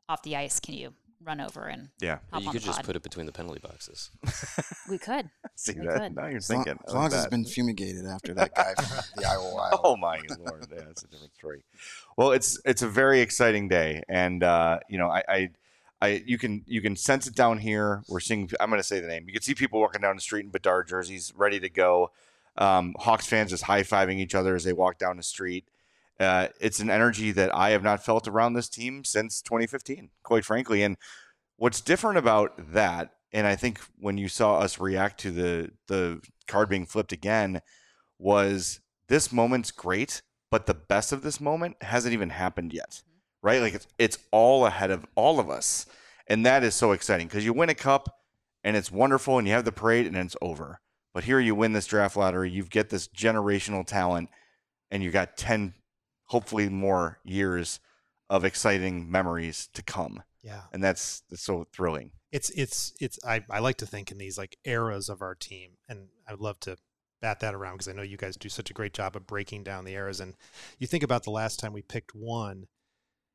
off 0.10 0.24
the 0.24 0.38
ice, 0.38 0.60
can 0.62 0.74
you 0.76 0.94
run 1.24 1.42
over 1.42 1.66
and 1.66 1.90
Yeah. 2.00 2.20
hop 2.32 2.42
you 2.42 2.48
on 2.48 2.54
could 2.54 2.62
the 2.62 2.66
just 2.66 2.78
pod? 2.80 2.86
put 2.86 2.96
it 2.96 3.04
between 3.04 3.26
the 3.26 3.32
penalty 3.32 3.60
boxes. 3.60 4.12
we 4.90 4.98
could. 4.98 5.30
See 5.56 5.74
We 5.80 5.86
that? 5.88 6.00
could. 6.00 6.16
Now 6.16 6.28
you're 6.28 6.38
As 6.38 6.50
long, 6.50 6.64
thinking. 6.64 6.84
as, 6.88 6.94
long 6.94 7.06
as 7.08 7.14
it's 7.14 7.28
been 7.28 7.46
fumigated 7.46 8.06
after 8.06 8.34
that 8.36 8.54
guy 8.56 8.74
from 8.76 9.04
the 9.22 9.28
Iowa 9.28 9.52
Wild. 9.56 9.80
Oh 9.84 9.98
my 9.98 10.20
lord, 10.40 10.68
yeah, 10.72 10.84
that's 10.86 11.04
a 11.04 11.08
different 11.08 11.34
story. 11.36 11.64
Well, 12.18 12.32
it's 12.32 12.60
it's 12.66 12.82
a 12.82 12.88
very 12.88 13.22
exciting 13.22 13.68
day, 13.68 14.04
and 14.08 14.44
uh, 14.44 14.80
you 14.90 14.98
know, 14.98 15.10
I, 15.10 15.24
I, 15.28 15.50
I, 16.02 16.08
you 16.26 16.38
can 16.38 16.64
you 16.68 16.82
can 16.82 16.96
sense 16.96 17.26
it 17.28 17.36
down 17.36 17.58
here. 17.58 18.04
We're 18.08 18.20
seeing. 18.20 18.50
I'm 18.60 18.70
going 18.70 18.80
to 18.80 18.88
say 18.88 19.00
the 19.00 19.08
name. 19.08 19.26
You 19.28 19.34
can 19.34 19.42
see 19.42 19.56
people 19.56 19.80
walking 19.80 20.02
down 20.02 20.16
the 20.16 20.22
street 20.22 20.46
in 20.46 20.52
Bedard 20.52 20.88
jerseys, 20.88 21.34
ready 21.36 21.60
to 21.60 21.70
go. 21.70 22.12
Um, 22.58 22.96
Hawks 23.00 23.28
fans 23.28 23.50
just 23.52 23.64
high 23.64 23.84
fiving 23.84 24.18
each 24.20 24.34
other 24.36 24.56
as 24.56 24.64
they 24.64 24.74
walk 24.74 24.98
down 24.98 25.18
the 25.18 25.24
street. 25.24 25.66
Uh, 26.20 26.48
it's 26.60 26.80
an 26.80 26.90
energy 26.90 27.32
that 27.32 27.54
I 27.54 27.70
have 27.72 27.84
not 27.84 28.04
felt 28.04 28.28
around 28.28 28.54
this 28.54 28.70
team 28.70 29.04
since 29.04 29.42
2015, 29.42 30.10
quite 30.24 30.46
frankly. 30.46 30.82
And 30.84 30.98
what's 31.58 31.82
different 31.82 32.18
about 32.18 32.54
that, 32.74 33.12
and 33.32 33.46
I 33.46 33.56
think 33.56 33.80
when 34.00 34.18
you 34.18 34.28
saw 34.28 34.60
us 34.60 34.80
react 34.80 35.20
to 35.22 35.32
the 35.32 35.72
the 35.88 36.22
card 36.48 36.70
being 36.70 36.86
flipped 36.86 37.12
again, 37.12 37.62
was 38.18 38.80
this 39.10 39.32
moment's 39.32 39.72
great, 39.72 40.22
but 40.50 40.66
the 40.66 40.74
best 40.74 41.12
of 41.12 41.22
this 41.22 41.40
moment 41.40 41.82
hasn't 41.82 42.14
even 42.14 42.30
happened 42.30 42.74
yet, 42.74 43.02
right? 43.44 43.62
Like 43.62 43.74
it's 43.74 43.88
it's 43.98 44.18
all 44.32 44.66
ahead 44.66 44.92
of 44.92 45.06
all 45.16 45.40
of 45.40 45.50
us, 45.50 45.86
and 46.28 46.46
that 46.46 46.64
is 46.64 46.76
so 46.76 46.92
exciting 46.92 47.28
because 47.28 47.46
you 47.46 47.54
win 47.54 47.70
a 47.70 47.76
cup, 47.76 48.10
and 48.64 48.76
it's 48.78 48.92
wonderful, 48.92 49.38
and 49.38 49.48
you 49.48 49.54
have 49.54 49.66
the 49.66 49.72
parade, 49.72 50.08
and 50.08 50.18
it's 50.18 50.36
over. 50.42 50.80
But 51.14 51.24
here 51.24 51.40
you 51.40 51.56
win 51.56 51.74
this 51.74 51.88
draft 51.88 52.16
lottery, 52.16 52.50
you 52.50 52.64
get 52.64 52.90
this 52.90 53.08
generational 53.08 53.86
talent, 53.86 54.30
and 54.92 55.04
you 55.04 55.12
got 55.12 55.38
ten, 55.38 55.74
hopefully 56.28 56.70
more 56.70 57.20
years 57.24 57.80
of 58.30 58.44
exciting 58.46 59.10
memories 59.10 59.68
to 59.74 59.82
come, 59.82 60.24
Yeah. 60.44 60.64
and 60.74 60.84
that's, 60.84 61.22
that's 61.30 61.42
so 61.44 61.66
thrilling. 61.74 62.12
it's 62.32 62.50
it's 62.52 62.94
it's 63.00 63.18
I, 63.26 63.44
I 63.50 63.60
like 63.60 63.78
to 63.78 63.86
think 63.86 64.12
in 64.12 64.18
these 64.18 64.38
like 64.38 64.58
eras 64.66 65.08
of 65.08 65.22
our 65.22 65.34
team 65.34 65.78
and 65.88 66.10
i 66.28 66.32
would 66.34 66.42
love 66.42 66.60
to 66.62 66.76
bat 67.22 67.40
that 67.40 67.56
around 67.56 67.76
because 67.76 67.88
i 67.88 67.94
know 67.94 68.02
you 68.02 68.18
guys 68.18 68.36
do 68.36 68.50
such 68.50 68.70
a 68.70 68.74
great 68.74 68.94
job 68.94 69.16
of 69.16 69.26
breaking 69.26 69.64
down 69.64 69.86
the 69.86 69.94
eras 69.94 70.20
and 70.20 70.36
you 70.78 70.88
think 70.88 71.04
about 71.04 71.24
the 71.24 71.32
last 71.32 71.58
time 71.58 71.72
we 71.72 71.82
picked 71.82 72.14
one 72.14 72.68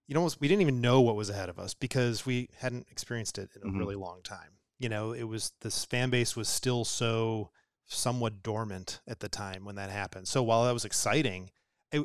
you 0.06 0.14
know 0.14 0.28
we 0.40 0.46
didn't 0.46 0.60
even 0.60 0.82
know 0.82 1.00
what 1.00 1.16
was 1.16 1.30
ahead 1.30 1.48
of 1.48 1.58
us 1.58 1.72
because 1.72 2.26
we 2.26 2.50
hadn't 2.58 2.86
experienced 2.90 3.38
it 3.38 3.48
in 3.56 3.62
a 3.62 3.72
Mhm. 3.72 3.78
really 3.78 3.94
long 3.96 4.20
time 4.22 4.58
you 4.78 4.90
know 4.90 5.12
it 5.12 5.24
was 5.24 5.52
this 5.62 5.86
fan 5.86 6.10
base 6.10 6.36
was 6.36 6.48
still 6.50 6.84
so 6.84 7.50
somewhat 7.86 8.42
dormant 8.42 9.00
at 9.08 9.20
the 9.20 9.28
time 9.30 9.64
when 9.64 9.76
that 9.76 9.88
happened 9.90 10.28
so 10.28 10.42
while 10.42 10.64
that 10.66 10.72
was 10.74 10.84
exciting 10.84 11.50
it 11.90 12.02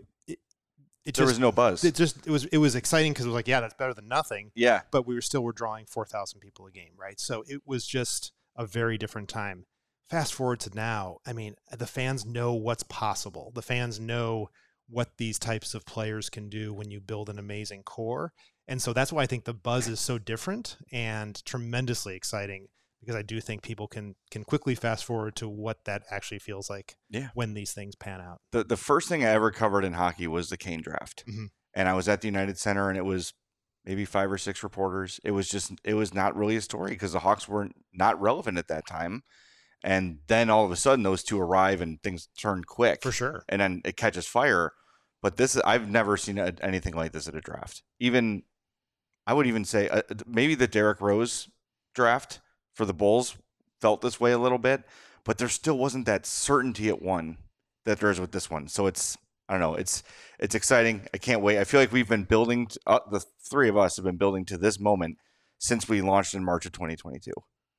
it, 1.08 1.16
There 1.16 1.24
just 1.26 1.36
was 1.36 1.40
no 1.40 1.52
buzz. 1.52 1.84
it 1.84 1.96
just 1.96 2.28
it 2.28 2.30
was 2.30 2.46
it 2.46 2.58
was 2.58 2.76
exciting 2.76 3.14
because 3.14 3.26
it 3.26 3.30
was 3.30 3.36
like 3.36 3.48
yeah 3.48 3.62
that's 3.62 3.74
better 3.76 3.94
than 3.94 4.08
nothing 4.08 4.52
yeah, 4.56 4.82
but 4.92 5.08
we 5.08 5.16
were 5.16 5.22
still 5.22 5.42
were 5.44 5.54
drawing 5.54 5.86
4,000 5.86 6.40
people 6.40 6.66
a 6.68 6.72
game, 6.72 6.92
right? 6.98 7.20
So 7.20 7.44
it 7.48 7.62
was 7.66 7.88
just 7.88 8.32
a 8.56 8.66
very 8.66 8.98
different 8.98 9.30
time. 9.30 9.66
Fast 10.10 10.34
forward 10.34 10.60
to 10.62 10.74
now, 10.76 11.18
I 11.26 11.34
mean, 11.34 11.56
the 11.76 11.86
fans 11.88 12.26
know 12.26 12.54
what's 12.54 12.84
possible. 12.84 13.52
The 13.54 13.62
fans 13.62 14.00
know 14.00 14.50
what 14.90 15.18
these 15.18 15.38
types 15.38 15.74
of 15.74 15.86
players 15.86 16.30
can 16.30 16.48
do 16.50 16.74
when 16.74 16.90
you 16.92 17.00
build 17.02 17.30
an 17.30 17.38
amazing 17.40 17.84
core. 17.84 18.32
And 18.70 18.82
so 18.82 18.94
that's 18.94 19.12
why 19.12 19.24
I 19.24 19.26
think 19.28 19.44
the 19.44 19.54
buzz 19.54 19.88
is 19.88 20.00
so 20.00 20.18
different 20.18 20.78
and 20.92 21.44
tremendously 21.46 22.16
exciting 22.16 22.68
because 23.00 23.16
I 23.16 23.22
do 23.22 23.40
think 23.42 23.62
people 23.62 23.88
can 23.88 24.16
can 24.32 24.44
quickly 24.44 24.76
fast 24.76 25.06
forward 25.06 25.36
to 25.38 25.48
what 25.48 25.86
that 25.86 26.04
actually 26.10 26.40
feels 26.40 26.70
like 26.70 26.96
Yeah. 27.10 27.30
when 27.34 27.54
these 27.54 27.74
things 27.74 27.96
pan 27.96 28.22
out. 28.22 28.42
the 28.52 28.64
the 28.64 28.78
first 28.78 29.08
thing 29.10 29.24
I 29.24 29.30
ever 29.30 29.52
covered 29.52 29.84
in 29.86 29.94
hockey 29.94 30.28
was 30.28 30.50
the 30.50 30.58
Kane 30.58 30.82
draft, 30.82 31.24
Mhm. 31.28 31.50
and 31.74 31.88
I 31.90 31.94
was 31.94 32.08
at 32.08 32.22
the 32.22 32.28
United 32.28 32.58
Center, 32.58 32.90
and 32.90 32.98
it 32.98 33.06
was 33.06 33.34
maybe 33.86 34.04
five 34.06 34.32
or 34.32 34.38
six 34.38 34.64
reporters. 34.64 35.20
It 35.24 35.32
was 35.32 35.48
just 35.50 35.72
it 35.84 35.94
was 35.94 36.14
not 36.14 36.36
really 36.36 36.56
a 36.58 36.62
story 36.62 36.92
because 36.92 37.14
the 37.14 37.20
Hawks 37.20 37.48
weren't 37.48 37.76
not 37.94 38.20
relevant 38.20 38.58
at 38.58 38.68
that 38.68 38.86
time, 38.88 39.24
and 39.84 40.20
then 40.28 40.50
all 40.50 40.66
of 40.66 40.72
a 40.72 40.76
sudden 40.76 41.04
those 41.04 41.24
two 41.24 41.40
arrive 41.40 41.82
and 41.82 42.02
things 42.04 42.28
turn 42.38 42.64
quick 42.64 43.04
For 43.04 43.12
sure. 43.12 43.44
and 43.48 43.62
then 43.62 43.82
it 43.86 43.96
catches 43.98 44.28
fire. 44.28 44.74
But 45.22 45.38
this 45.38 45.56
I've 45.58 45.90
never 45.90 46.16
seen 46.18 46.38
a, 46.38 46.54
anything 46.62 46.94
like 46.96 47.12
this 47.12 47.28
at 47.28 47.36
a 47.36 47.42
draft. 47.42 47.82
Even 48.00 48.44
I 49.26 49.34
would 49.34 49.48
even 49.48 49.66
say 49.66 49.88
uh, 49.90 50.02
maybe 50.26 50.56
the 50.56 50.68
Derrick 50.68 51.02
Rose 51.02 51.50
draft 51.96 52.40
for 52.78 52.86
the 52.86 52.94
Bulls 52.94 53.36
felt 53.82 54.02
this 54.02 54.20
way 54.20 54.32
a 54.32 54.38
little 54.38 54.60
bit, 54.60 54.84
but 55.24 55.40
there 55.40 55.50
still 55.50 55.78
wasn't 55.78 56.06
that 56.06 56.26
certainty 56.28 56.88
at 56.90 57.02
one 57.02 57.38
that 57.86 58.00
there 58.00 58.12
is 58.12 58.20
with 58.20 58.32
this 58.32 58.50
one. 58.52 58.68
So 58.68 58.86
it's 58.86 59.18
I 59.50 59.54
don't 59.54 59.62
know. 59.62 59.74
It's 59.76 60.04
it's 60.40 60.54
exciting. 60.56 61.08
I 61.14 61.18
can't 61.18 61.42
wait. 61.42 61.58
I 61.58 61.64
feel 61.64 61.80
like 61.80 61.92
we've 61.92 62.08
been 62.08 62.26
building. 62.26 62.68
To, 62.68 62.80
uh, 62.86 63.00
the 63.10 63.26
three 63.50 63.68
of 63.70 63.78
us 63.78 63.96
have 63.96 64.06
been 64.06 64.18
building 64.18 64.46
to 64.46 64.58
this 64.58 64.80
moment 64.80 65.18
since 65.58 65.90
we 65.90 66.02
launched 66.02 66.34
in 66.36 66.44
March 66.46 66.66
of 66.68 66.72
2022, 66.74 67.32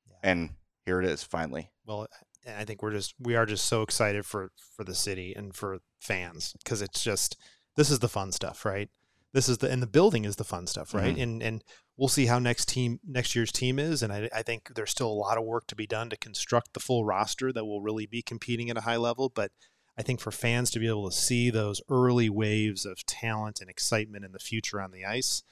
Yeah. 0.09 0.15
and 0.23 0.49
here 0.85 0.99
it 1.01 1.07
is 1.07 1.23
finally. 1.23 1.69
Well, 1.85 2.07
I 2.45 2.65
think 2.65 2.81
we're 2.81 2.91
just 2.91 3.13
we 3.19 3.35
are 3.35 3.45
just 3.45 3.65
so 3.65 3.83
excited 3.83 4.25
for 4.25 4.51
for 4.75 4.83
the 4.83 4.95
city 4.95 5.33
and 5.33 5.55
for 5.55 5.79
fans 6.01 6.53
because 6.61 6.81
it's 6.81 7.01
just 7.03 7.37
this 7.77 7.89
is 7.89 7.99
the 7.99 8.09
fun 8.09 8.31
stuff, 8.33 8.65
right? 8.65 8.89
This 9.33 9.47
is 9.47 9.59
the 9.59 9.69
and 9.69 9.81
the 9.81 9.87
building 9.87 10.25
is 10.25 10.37
the 10.37 10.43
fun 10.43 10.67
stuff, 10.67 10.93
right? 10.93 11.15
And 11.17 11.43
and 11.43 11.63
we'll 11.97 12.09
see 12.09 12.25
how 12.25 12.39
next 12.39 12.67
team 12.67 12.99
next 13.07 13.35
year's 13.35 13.51
team 13.51 13.77
is, 13.77 14.01
and 14.01 14.11
I, 14.11 14.29
I 14.33 14.41
think 14.41 14.73
there's 14.75 14.89
still 14.89 15.11
a 15.11 15.13
lot 15.13 15.37
of 15.37 15.43
work 15.43 15.67
to 15.67 15.75
be 15.75 15.85
done 15.85 16.09
to 16.09 16.17
construct 16.17 16.73
the 16.73 16.79
full 16.79 17.05
roster 17.05 17.53
that 17.53 17.65
will 17.65 17.81
really 17.81 18.05
be 18.05 18.21
competing 18.21 18.69
at 18.69 18.77
a 18.77 18.81
high 18.81 18.97
level, 18.97 19.29
but. 19.29 19.51
I 19.97 20.01
think 20.01 20.21
for 20.21 20.31
fans 20.31 20.71
to 20.71 20.79
be 20.79 20.87
able 20.87 21.09
to 21.09 21.15
see 21.15 21.49
those 21.49 21.81
early 21.89 22.29
waves 22.29 22.85
of 22.85 23.05
talent 23.05 23.59
and 23.59 23.69
excitement 23.69 24.23
in 24.23 24.31
the 24.31 24.39
future 24.39 24.79
on 24.79 24.91
the 24.91 25.03
ice, 25.03 25.43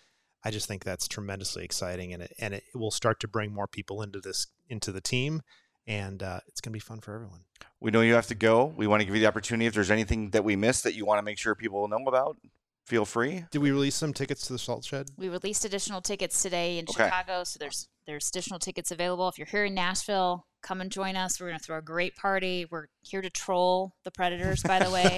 I 0.41 0.51
just 0.51 0.69
think 0.69 0.85
that's 0.85 1.05
tremendously 1.09 1.65
exciting, 1.65 2.13
and 2.13 2.23
it 2.23 2.33
and 2.39 2.53
it 2.53 2.63
will 2.73 2.89
start 2.89 3.19
to 3.19 3.27
bring 3.27 3.53
more 3.53 3.67
people 3.67 4.01
into 4.01 4.21
this 4.21 4.47
into 4.69 4.93
the 4.93 5.01
team, 5.01 5.41
and 5.85 6.23
uh, 6.23 6.39
it's 6.47 6.61
going 6.61 6.71
to 6.71 6.75
be 6.75 6.79
fun 6.79 7.01
for 7.01 7.13
everyone. 7.13 7.41
We 7.81 7.91
know 7.91 7.99
you 7.99 8.13
have 8.13 8.27
to 8.27 8.35
go. 8.35 8.65
We 8.65 8.87
want 8.87 9.01
to 9.01 9.05
give 9.05 9.15
you 9.15 9.19
the 9.19 9.27
opportunity. 9.27 9.65
If 9.65 9.73
there's 9.73 9.91
anything 9.91 10.29
that 10.29 10.45
we 10.45 10.55
missed 10.55 10.85
that 10.85 10.93
you 10.93 11.05
want 11.05 11.17
to 11.17 11.23
make 11.23 11.37
sure 11.37 11.53
people 11.53 11.85
know 11.89 11.97
about, 12.07 12.37
feel 12.88 13.06
free. 13.06 13.43
Did 13.52 13.60
we 13.62 13.71
release 13.71 13.95
some 13.95 14.13
tickets 14.13 14.47
to 14.47 14.54
the 14.54 14.60
Salt 14.60 14.86
Shed? 14.86 15.10
We 15.17 15.28
released 15.30 15.65
additional 15.65 16.02
tickets 16.02 16.41
today 16.41 16.80
in 16.80 16.86
Okay. 16.89 17.04
Chicago, 17.04 17.43
so 17.43 17.58
there's 17.60 17.88
there's 18.08 18.30
additional 18.30 18.58
tickets 18.60 18.89
available. 18.91 19.28
If 19.28 19.38
you're 19.38 19.47
here 19.47 19.65
in 19.65 19.73
Nashville, 19.73 20.45
come 20.63 20.80
and 20.80 20.89
join 20.89 21.17
us. 21.17 21.39
We're 21.41 21.47
gonna 21.47 21.60
throw 21.60 21.78
a 21.78 21.82
great 21.82 22.15
party. 22.15 22.65
We're 22.71 22.88
here 23.02 23.21
to 23.21 23.30
troll 23.30 23.91
the 24.06 24.12
Predators, 24.12 24.63
by 24.63 24.80
the 24.80 24.89
way. 24.89 25.17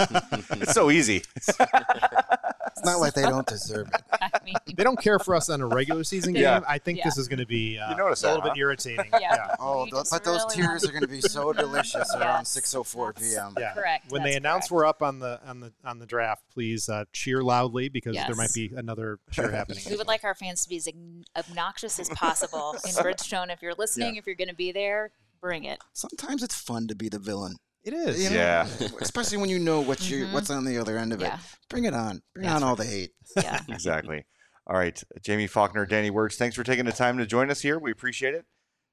It's 0.60 0.74
so 0.74 0.90
easy. 0.90 1.24
It's 2.67 2.84
not 2.84 3.00
like 3.00 3.13
they 3.13 3.24
don't 3.24 3.48
deserve 3.48 3.88
it. 3.93 4.02
I 4.22 4.30
mean, 4.43 4.56
They 4.76 4.84
don't 4.84 5.02
care 5.02 5.19
for 5.19 5.36
us 5.36 5.50
on 5.50 5.62
a 5.62 5.65
regular 5.67 6.04
season 6.04 6.34
game. 6.34 6.43
Yeah. 6.43 6.62
I 6.67 6.78
think 6.78 7.00
Yeah. 7.00 7.06
this 7.06 7.17
is 7.17 7.28
going 7.28 7.39
to 7.39 7.45
be 7.45 7.78
uh, 7.78 7.91
You 7.91 7.98
noticed 7.98 8.24
a 8.24 8.28
little 8.28 8.41
that, 8.43 8.54
bit 8.54 8.60
irritating. 8.60 9.10
Yeah. 9.19 9.56
Oh, 9.60 9.86
We 9.86 9.91
tho- 9.91 10.00
just 10.00 10.12
but 10.12 10.24
those 10.24 10.41
really 10.43 10.56
tears 10.67 10.86
are 10.86 10.91
going 10.91 11.02
to 11.02 11.08
be 11.08 11.22
so 11.22 11.52
delicious 11.54 12.13
around 12.15 12.41
Yes, 12.41 12.58
6:04 12.74 13.17
p.m. 13.19 13.54
Yeah. 13.58 13.74
Correct. 13.74 14.12
When 14.12 14.24
they 14.24 14.32
that's 14.32 14.38
announce 14.38 14.67
correct. 14.67 14.72
we're 14.72 14.86
up 14.86 15.02
on 15.04 15.19
the 15.19 15.39
on 15.45 15.60
the 15.60 15.74
on 15.84 16.00
the 16.00 16.06
draft, 16.06 16.43
please 16.54 16.88
uh, 16.89 17.06
cheer 17.13 17.41
loudly 17.43 17.89
because 17.89 18.15
there 18.15 18.36
might 18.36 18.54
be 18.54 18.72
another 18.76 19.19
cheer 19.32 19.50
happening. 19.52 19.84
We 19.89 19.95
would 19.98 20.08
like 20.08 20.24
our 20.24 20.36
fans 20.36 20.63
to 20.63 20.69
be 20.69 20.78
as 20.78 20.88
obn- 20.88 21.26
obnoxious 21.38 22.00
as 22.00 22.10
possible 22.10 22.74
in 22.86 22.91
Bridgestone. 22.91 23.52
If 23.52 23.62
you're 23.62 23.74
listening, 23.78 24.15
if 24.15 24.26
you're 24.26 24.36
going 24.36 24.50
to 24.50 24.56
be 24.56 24.72
there, 24.72 25.12
bring 25.41 25.63
it. 25.65 25.80
Sometimes 25.93 26.43
it's 26.43 26.56
fun 26.56 26.88
to 26.88 26.95
be 26.95 27.10
the 27.10 27.19
villain. 27.19 27.58
It 27.84 27.94
is. 27.94 28.24
You 28.24 28.30
know? 28.32 28.36
Yeah. 28.36 28.68
Especially 29.02 29.38
when 29.38 29.50
you 29.50 29.58
know 29.60 29.80
what 29.82 30.10
you 30.10 30.26
Mhm. 30.26 30.34
what's 30.34 30.50
on 30.50 30.65
the 30.65 30.78
other 30.78 30.98
end 30.98 31.13
of 31.13 31.22
it. 31.22 31.26
Yeah. 31.26 31.39
Bring 31.70 31.86
it 31.86 31.94
on. 31.94 32.22
Bring 32.36 32.46
That's 32.48 32.62
on 32.62 32.68
all 32.68 32.76
the 32.76 32.86
hate. 32.86 33.12
Yeah. 33.38 33.62
exactly. 33.70 34.26
All 34.68 34.78
right, 34.78 35.02
Jaime 35.26 35.48
Faulkner, 35.48 35.86
Danny 35.88 36.12
Wirtz. 36.12 36.36
Thanks 36.36 36.56
for 36.56 36.63
taking 36.63 36.86
the 36.86 36.92
time 36.92 37.18
to 37.18 37.26
join 37.26 37.50
us 37.50 37.62
here. 37.62 37.80
We 37.80 37.92
appreciate 37.92 38.36
it. 38.36 38.46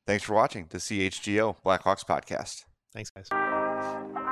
Thanks 0.06 0.24
for 0.24 0.32
watching 0.34 0.66
the 0.70 0.78
CHGO 0.78 1.56
Blackhawks 1.64 2.04
podcast. 2.06 2.62
Thanks, 2.94 3.10
guys. 3.10 4.25